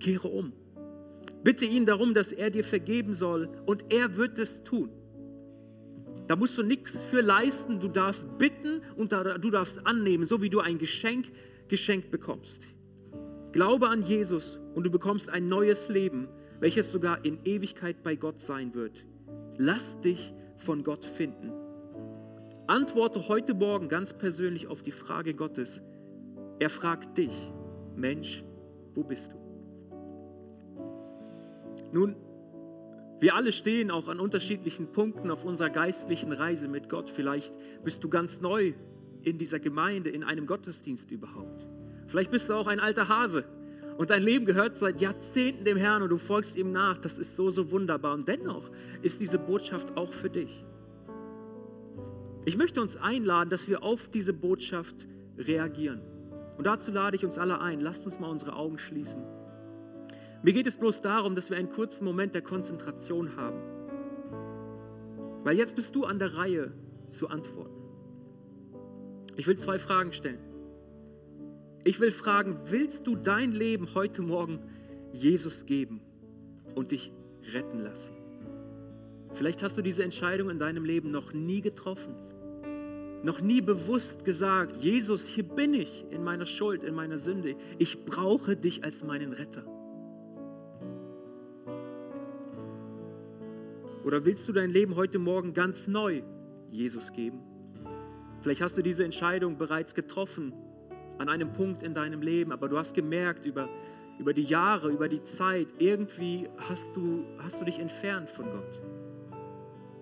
Kehre 0.00 0.28
um. 0.28 0.52
Bitte 1.42 1.64
ihn 1.64 1.86
darum, 1.86 2.12
dass 2.12 2.30
er 2.30 2.50
dir 2.50 2.64
vergeben 2.64 3.14
soll. 3.14 3.48
Und 3.64 3.86
er 3.88 4.16
wird 4.16 4.38
es 4.38 4.62
tun. 4.64 4.90
Da 6.26 6.36
musst 6.36 6.58
du 6.58 6.62
nichts 6.62 6.92
für 7.08 7.22
leisten. 7.22 7.80
Du 7.80 7.88
darfst 7.88 8.26
bitten 8.36 8.82
und 8.96 9.12
du 9.12 9.50
darfst 9.50 9.86
annehmen, 9.86 10.26
so 10.26 10.42
wie 10.42 10.50
du 10.50 10.60
ein 10.60 10.76
Geschenk 10.76 11.32
geschenkt 11.68 12.10
bekommst. 12.10 12.75
Glaube 13.56 13.88
an 13.88 14.02
Jesus 14.02 14.60
und 14.74 14.84
du 14.84 14.90
bekommst 14.90 15.30
ein 15.30 15.48
neues 15.48 15.88
Leben, 15.88 16.28
welches 16.60 16.90
sogar 16.90 17.24
in 17.24 17.38
Ewigkeit 17.46 18.02
bei 18.02 18.14
Gott 18.14 18.38
sein 18.38 18.74
wird. 18.74 19.06
Lass 19.56 19.98
dich 20.02 20.34
von 20.58 20.84
Gott 20.84 21.06
finden. 21.06 21.52
Antworte 22.66 23.28
heute 23.28 23.54
Morgen 23.54 23.88
ganz 23.88 24.12
persönlich 24.12 24.66
auf 24.66 24.82
die 24.82 24.92
Frage 24.92 25.32
Gottes. 25.32 25.80
Er 26.58 26.68
fragt 26.68 27.16
dich, 27.16 27.32
Mensch, 27.94 28.44
wo 28.94 29.02
bist 29.02 29.32
du? 29.32 29.38
Nun, 31.94 32.14
wir 33.20 33.36
alle 33.36 33.52
stehen 33.52 33.90
auch 33.90 34.08
an 34.08 34.20
unterschiedlichen 34.20 34.92
Punkten 34.92 35.30
auf 35.30 35.46
unserer 35.46 35.70
geistlichen 35.70 36.32
Reise 36.32 36.68
mit 36.68 36.90
Gott. 36.90 37.08
Vielleicht 37.08 37.54
bist 37.82 38.04
du 38.04 38.10
ganz 38.10 38.42
neu 38.42 38.74
in 39.22 39.38
dieser 39.38 39.60
Gemeinde, 39.60 40.10
in 40.10 40.24
einem 40.24 40.46
Gottesdienst 40.46 41.10
überhaupt. 41.10 41.66
Vielleicht 42.16 42.30
bist 42.30 42.48
du 42.48 42.54
auch 42.54 42.66
ein 42.66 42.80
alter 42.80 43.10
Hase 43.10 43.44
und 43.98 44.08
dein 44.08 44.22
Leben 44.22 44.46
gehört 44.46 44.78
seit 44.78 45.02
Jahrzehnten 45.02 45.66
dem 45.66 45.76
Herrn 45.76 46.00
und 46.00 46.08
du 46.08 46.16
folgst 46.16 46.56
ihm 46.56 46.72
nach. 46.72 46.96
Das 46.96 47.18
ist 47.18 47.36
so, 47.36 47.50
so 47.50 47.70
wunderbar. 47.70 48.14
Und 48.14 48.26
dennoch 48.26 48.70
ist 49.02 49.20
diese 49.20 49.38
Botschaft 49.38 49.98
auch 49.98 50.14
für 50.14 50.30
dich. 50.30 50.64
Ich 52.46 52.56
möchte 52.56 52.80
uns 52.80 52.96
einladen, 52.96 53.50
dass 53.50 53.68
wir 53.68 53.82
auf 53.82 54.08
diese 54.08 54.32
Botschaft 54.32 55.06
reagieren. 55.36 56.00
Und 56.56 56.66
dazu 56.66 56.90
lade 56.90 57.16
ich 57.16 57.24
uns 57.26 57.36
alle 57.36 57.60
ein. 57.60 57.80
Lasst 57.80 58.06
uns 58.06 58.18
mal 58.18 58.30
unsere 58.30 58.56
Augen 58.56 58.78
schließen. 58.78 59.22
Mir 60.42 60.54
geht 60.54 60.66
es 60.66 60.78
bloß 60.78 61.02
darum, 61.02 61.34
dass 61.34 61.50
wir 61.50 61.58
einen 61.58 61.68
kurzen 61.68 62.06
Moment 62.06 62.34
der 62.34 62.40
Konzentration 62.40 63.36
haben. 63.36 63.60
Weil 65.44 65.58
jetzt 65.58 65.76
bist 65.76 65.94
du 65.94 66.06
an 66.06 66.18
der 66.18 66.34
Reihe 66.34 66.72
zu 67.10 67.28
antworten. 67.28 67.76
Ich 69.36 69.46
will 69.46 69.58
zwei 69.58 69.78
Fragen 69.78 70.14
stellen. 70.14 70.45
Ich 71.86 72.00
will 72.00 72.10
fragen, 72.10 72.58
willst 72.64 73.06
du 73.06 73.14
dein 73.14 73.52
Leben 73.52 73.86
heute 73.94 74.20
Morgen 74.20 74.58
Jesus 75.12 75.66
geben 75.66 76.00
und 76.74 76.90
dich 76.90 77.12
retten 77.52 77.78
lassen? 77.78 78.12
Vielleicht 79.34 79.62
hast 79.62 79.76
du 79.76 79.82
diese 79.82 80.02
Entscheidung 80.02 80.50
in 80.50 80.58
deinem 80.58 80.84
Leben 80.84 81.12
noch 81.12 81.32
nie 81.32 81.60
getroffen, 81.60 82.16
noch 83.22 83.40
nie 83.40 83.60
bewusst 83.60 84.24
gesagt, 84.24 84.74
Jesus, 84.78 85.28
hier 85.28 85.44
bin 85.44 85.74
ich 85.74 86.04
in 86.10 86.24
meiner 86.24 86.46
Schuld, 86.46 86.82
in 86.82 86.92
meiner 86.92 87.18
Sünde. 87.18 87.54
Ich 87.78 88.04
brauche 88.04 88.56
dich 88.56 88.82
als 88.82 89.04
meinen 89.04 89.32
Retter. 89.32 89.64
Oder 94.04 94.24
willst 94.24 94.48
du 94.48 94.52
dein 94.52 94.70
Leben 94.70 94.96
heute 94.96 95.20
Morgen 95.20 95.54
ganz 95.54 95.86
neu 95.86 96.22
Jesus 96.68 97.12
geben? 97.12 97.42
Vielleicht 98.40 98.60
hast 98.60 98.76
du 98.76 98.82
diese 98.82 99.04
Entscheidung 99.04 99.56
bereits 99.56 99.94
getroffen 99.94 100.52
an 101.18 101.28
einem 101.28 101.52
Punkt 101.52 101.82
in 101.82 101.94
deinem 101.94 102.22
Leben, 102.22 102.52
aber 102.52 102.68
du 102.68 102.78
hast 102.78 102.94
gemerkt 102.94 103.46
über, 103.46 103.68
über 104.18 104.32
die 104.32 104.44
Jahre, 104.44 104.90
über 104.90 105.08
die 105.08 105.22
Zeit, 105.24 105.68
irgendwie 105.78 106.48
hast 106.68 106.86
du, 106.94 107.24
hast 107.38 107.60
du 107.60 107.64
dich 107.64 107.78
entfernt 107.78 108.30
von 108.30 108.46
Gott. 108.46 108.80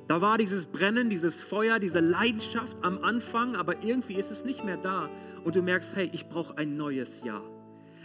Da 0.06 0.20
war 0.20 0.36
dieses 0.36 0.66
Brennen, 0.66 1.08
dieses 1.08 1.40
Feuer, 1.40 1.78
diese 1.78 2.00
Leidenschaft 2.00 2.76
am 2.82 3.02
Anfang, 3.02 3.56
aber 3.56 3.82
irgendwie 3.82 4.14
ist 4.14 4.30
es 4.30 4.44
nicht 4.44 4.64
mehr 4.64 4.76
da. 4.76 5.08
Und 5.44 5.56
du 5.56 5.62
merkst, 5.62 5.96
hey, 5.96 6.10
ich 6.12 6.28
brauche 6.28 6.58
ein 6.58 6.76
neues 6.76 7.22
Jahr. 7.24 7.42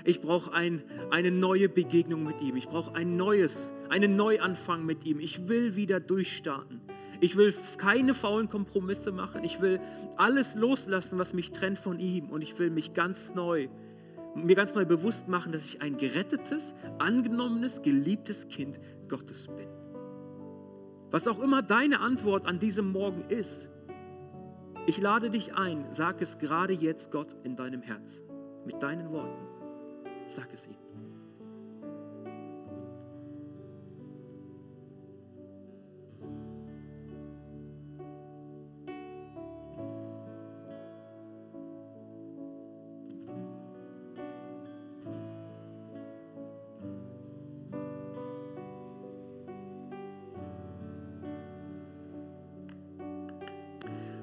Ich 0.06 0.22
brauche 0.22 0.54
ein, 0.54 0.82
eine 1.12 1.30
neue 1.30 1.68
Begegnung 1.68 2.24
mit 2.24 2.42
ihm. 2.42 2.56
Ich 2.56 2.70
brauche 2.70 2.96
ein 2.96 3.18
neues, 3.18 3.70
einen 3.90 4.16
Neuanfang 4.16 4.86
mit 4.86 5.06
ihm. 5.06 5.20
Ich 5.20 5.50
will 5.50 5.76
wieder 5.76 6.00
durchstarten. 6.00 6.82
Ich 7.22 7.36
will 7.36 7.54
keine 7.78 8.14
faulen 8.14 8.50
Kompromisse 8.50 9.12
machen. 9.12 9.44
Ich 9.44 9.62
will 9.62 9.80
alles 10.16 10.56
loslassen, 10.56 11.20
was 11.20 11.34
mich 11.34 11.52
trennt 11.52 11.80
von 11.80 12.00
ihm. 12.00 12.30
Und 12.30 12.42
ich 12.42 12.58
will 12.60 12.70
mich 12.70 12.94
ganz 12.94 13.32
neu, 13.36 13.68
mir 14.36 14.56
ganz 14.56 14.74
neu 14.74 14.86
bewusst 14.86 15.28
machen, 15.28 15.52
dass 15.52 15.66
ich 15.66 15.82
ein 15.82 15.98
gerettetes, 15.98 16.74
angenommenes, 16.98 17.82
geliebtes 17.82 18.48
Kind 18.48 18.80
Gottes 19.10 19.48
bin. 19.48 19.68
Was 21.12 21.28
auch 21.28 21.40
immer 21.40 21.62
deine 21.62 22.00
Antwort 22.00 22.46
an 22.46 22.60
diesem 22.60 22.92
Morgen 22.92 23.24
ist, 23.30 23.70
ich 24.86 25.00
lade 25.00 25.30
dich 25.30 25.56
ein, 25.56 25.86
sag 25.92 26.22
es 26.22 26.38
gerade 26.38 26.74
jetzt 26.74 27.12
Gott 27.12 27.36
in 27.44 27.56
deinem 27.56 27.82
Herzen, 27.82 28.24
mit 28.66 28.82
deinen 28.82 29.12
Worten. 29.12 29.48
Sag 30.28 30.54
es 30.54 30.66
ihm. 30.66 30.89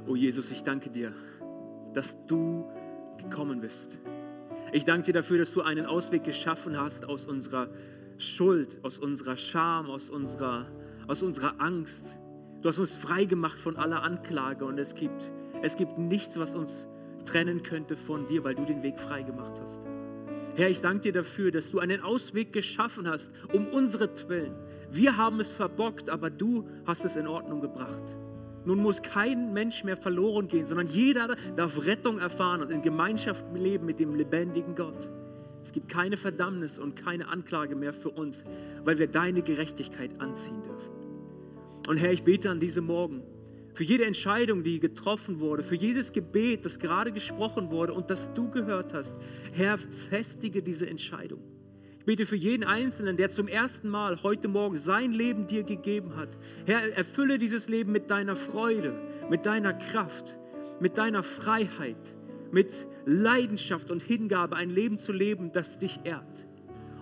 Oh 0.07 0.17
Jesus, 0.17 0.51
ich 0.51 0.63
danke 0.63 0.91
dir, 0.91 1.13
dass 1.93 2.17
du 2.27 2.65
gekommen 3.19 3.61
bist 3.61 3.99
ich 4.73 4.85
danke 4.85 5.07
dir 5.07 5.13
dafür, 5.15 5.39
dass 5.39 5.53
du 5.53 5.63
einen 5.63 5.87
Ausweg 5.87 6.25
geschaffen 6.25 6.79
hast 6.79 7.05
aus 7.09 7.25
unserer 7.25 7.69
Schuld, 8.19 8.79
aus 8.83 8.99
unserer 8.99 9.37
Scham, 9.37 9.89
aus 9.89 10.11
unserer, 10.11 10.67
aus 11.07 11.23
unserer 11.23 11.61
Angst. 11.61 12.03
Du 12.63 12.69
hast 12.69 12.79
uns 12.79 12.95
frei 12.95 13.25
gemacht 13.27 13.61
von 13.61 13.77
aller 13.77 14.03
Anklage 14.03 14.65
und 14.65 14.79
es 14.79 14.95
gibt, 14.95 15.31
es 15.63 15.77
gibt 15.77 15.99
nichts, 15.99 16.39
was 16.39 16.55
uns 16.55 16.87
trennen 17.25 17.63
könnte 17.63 17.97
von 17.97 18.27
dir, 18.27 18.45
weil 18.45 18.55
du 18.55 18.65
den 18.65 18.83
Weg 18.83 18.99
frei 18.99 19.23
gemacht 19.23 19.55
hast. 19.61 19.81
Herr, 20.57 20.69
ich 20.69 20.81
danke 20.81 21.01
dir 21.01 21.13
dafür, 21.13 21.51
dass 21.51 21.71
du 21.71 21.79
einen 21.79 22.03
Ausweg 22.03 22.53
geschaffen 22.53 23.09
hast, 23.09 23.31
um 23.53 23.69
unsere 23.69 24.11
Willen. 24.29 24.55
Wir 24.91 25.17
haben 25.17 25.39
es 25.39 25.51
verbockt, 25.51 26.11
aber 26.11 26.31
du 26.31 26.67
hast 26.87 27.05
es 27.05 27.15
in 27.15 27.27
Ordnung 27.27 27.61
gebracht. 27.61 28.03
Nun 28.67 28.83
muss 28.83 29.01
kein 29.01 29.53
Mensch 29.53 29.85
mehr 29.85 29.97
verloren 29.97 30.49
gehen, 30.49 30.67
sondern 30.67 30.89
jeder 30.89 31.37
darf 31.55 31.87
Rettung 31.87 32.19
erfahren 32.19 32.61
und 32.61 32.73
in 32.73 32.83
Gemeinschaft 32.83 33.45
leben 33.55 33.87
mit 33.87 34.01
dem 34.01 34.17
lebendigen 34.17 34.75
Gott. 34.75 35.09
Es 35.63 35.73
gibt 35.73 35.89
keine 35.89 36.17
Verdammnis 36.17 36.79
und 36.79 36.97
keine 36.97 37.29
Anklage 37.29 37.77
mehr 37.77 37.95
für 37.95 38.11
uns, 38.11 38.45
weil 38.85 38.99
wir 38.99 39.07
deine 39.07 39.43
Gerechtigkeit 39.43 40.21
anziehen 40.21 40.63
dürfen. 40.65 40.93
Und 41.89 41.97
Herr, 41.97 42.13
ich 42.13 42.25
bete 42.25 42.51
an 42.51 42.59
diesem 42.59 42.87
Morgen 42.87 43.23
für 43.73 43.85
jede 43.85 44.05
Entscheidung, 44.05 44.65
die 44.65 44.81
getroffen 44.81 45.39
wurde, 45.39 45.63
für 45.63 45.77
jedes 45.77 46.13
Gebet, 46.13 46.65
das 46.65 46.81
gerade 46.81 47.13
gesprochen 47.13 47.71
wurde 47.71 47.93
und 47.93 48.11
das 48.11 48.33
du 48.35 48.51
gehört 48.51 48.95
hast. 48.95 49.15
Herr, 49.53 49.79
festige 49.79 50.63
diese 50.63 50.89
Entscheidung 50.89 51.56
bete 52.07 52.25
für 52.25 52.37
jeden 52.37 52.65
Einzelnen, 52.65 53.17
der 53.17 53.31
zum 53.31 53.49
ersten 53.49 53.89
Mal 53.89 54.23
heute 54.23 54.49
Morgen 54.49 54.79
sein 54.79 55.13
Leben 55.13 55.49
dir 55.49 55.65
gegeben 55.65 56.17
hat. 56.17 56.31
Herr, 56.65 56.97
erfülle 56.97 57.39
dieses 57.39 57.69
Leben 57.69 57.93
mit 57.93 58.11
deiner 58.11 58.37
Freude, 58.37 58.95
mit 59.29 59.45
deiner 59.45 59.75
Kraft, 59.75 60.39
mit 60.81 60.97
deiner 60.99 61.25
Freiheit, 61.25 61.97
mit 62.53 62.87
Leidenschaft 63.05 63.91
und 63.91 64.03
Hingabe, 64.03 64.57
ein 64.57 64.71
Leben 64.71 64.99
zu 64.99 65.13
leben, 65.13 65.53
das 65.53 65.79
dich 65.79 66.01
ehrt. 66.05 66.49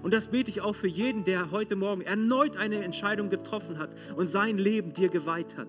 Und 0.02 0.12
das 0.12 0.28
bete 0.28 0.50
ich 0.50 0.62
auch 0.62 0.74
für 0.74 0.88
jeden, 0.88 1.24
der 1.24 1.50
heute 1.50 1.76
Morgen 1.76 2.00
erneut 2.00 2.56
eine 2.56 2.82
Entscheidung 2.82 3.28
getroffen 3.28 3.78
hat 3.78 3.90
und 4.16 4.28
sein 4.28 4.58
Leben 4.58 4.94
dir 4.94 5.08
geweiht 5.08 5.56
hat. 5.56 5.68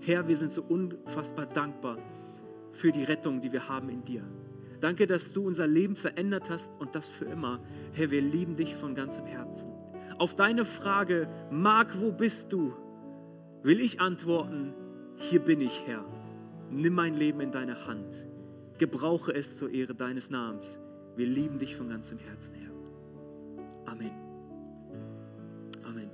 Herr, 0.00 0.28
wir 0.28 0.36
sind 0.36 0.52
so 0.52 0.62
unfassbar 0.62 1.46
dankbar 1.46 1.98
für 2.72 2.92
die 2.92 3.04
Rettung, 3.04 3.40
die 3.40 3.52
wir 3.52 3.68
haben 3.68 3.88
in 3.88 4.04
dir. 4.04 4.24
Danke, 4.82 5.06
dass 5.06 5.32
du 5.32 5.46
unser 5.46 5.66
Leben 5.66 5.96
verändert 5.96 6.50
hast 6.50 6.68
und 6.78 6.94
das 6.94 7.08
für 7.08 7.24
immer. 7.24 7.60
Herr, 7.94 8.10
wir 8.10 8.20
lieben 8.20 8.56
dich 8.56 8.74
von 8.74 8.94
ganzem 8.94 9.24
Herzen. 9.24 9.72
Auf 10.18 10.36
deine 10.36 10.66
Frage, 10.66 11.26
Marc, 11.50 11.98
wo 11.98 12.12
bist 12.12 12.52
du? 12.52 12.74
will 13.62 13.80
ich 13.80 14.00
antworten, 14.00 14.74
hier 15.16 15.40
bin 15.40 15.60
ich, 15.60 15.86
Herr. 15.86 16.04
Nimm 16.70 16.94
mein 16.94 17.14
Leben 17.14 17.40
in 17.40 17.52
deine 17.52 17.86
Hand. 17.86 18.26
Gebrauche 18.78 19.34
es 19.34 19.56
zur 19.56 19.70
Ehre 19.70 19.94
deines 19.94 20.30
Namens. 20.30 20.78
Wir 21.16 21.26
lieben 21.26 21.58
dich 21.58 21.76
von 21.76 21.88
ganzem 21.88 22.18
Herzen, 22.18 22.54
Herr. 22.54 23.92
Amen. 23.92 24.10
Amen. 25.84 26.10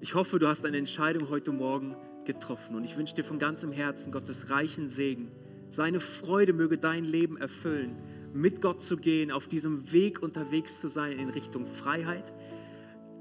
Ich 0.00 0.14
hoffe, 0.14 0.38
du 0.38 0.46
hast 0.46 0.64
eine 0.64 0.78
Entscheidung 0.78 1.28
heute 1.28 1.52
Morgen 1.52 1.96
getroffen 2.24 2.76
und 2.76 2.84
ich 2.84 2.96
wünsche 2.96 3.14
dir 3.14 3.24
von 3.24 3.38
ganzem 3.38 3.72
Herzen 3.72 4.12
Gottes 4.12 4.50
reichen 4.50 4.88
Segen. 4.88 5.30
Seine 5.68 6.00
Freude 6.00 6.52
möge 6.52 6.78
dein 6.78 7.04
Leben 7.04 7.36
erfüllen, 7.36 7.96
mit 8.32 8.60
Gott 8.62 8.82
zu 8.82 8.96
gehen, 8.96 9.30
auf 9.30 9.48
diesem 9.48 9.92
Weg 9.92 10.22
unterwegs 10.22 10.80
zu 10.80 10.88
sein 10.88 11.18
in 11.18 11.30
Richtung 11.30 11.66
Freiheit. 11.66 12.32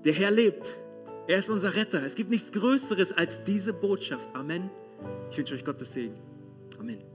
Der 0.03 0.13
Herr 0.13 0.31
lebt. 0.31 0.77
Er 1.27 1.39
ist 1.39 1.49
unser 1.49 1.75
Retter. 1.75 2.03
Es 2.03 2.15
gibt 2.15 2.29
nichts 2.29 2.51
Größeres 2.51 3.11
als 3.11 3.43
diese 3.45 3.73
Botschaft. 3.73 4.29
Amen. 4.33 4.69
Ich 5.31 5.37
wünsche 5.37 5.55
euch 5.55 5.65
Gottes 5.65 5.91
Segen. 5.91 6.15
Amen. 6.79 7.14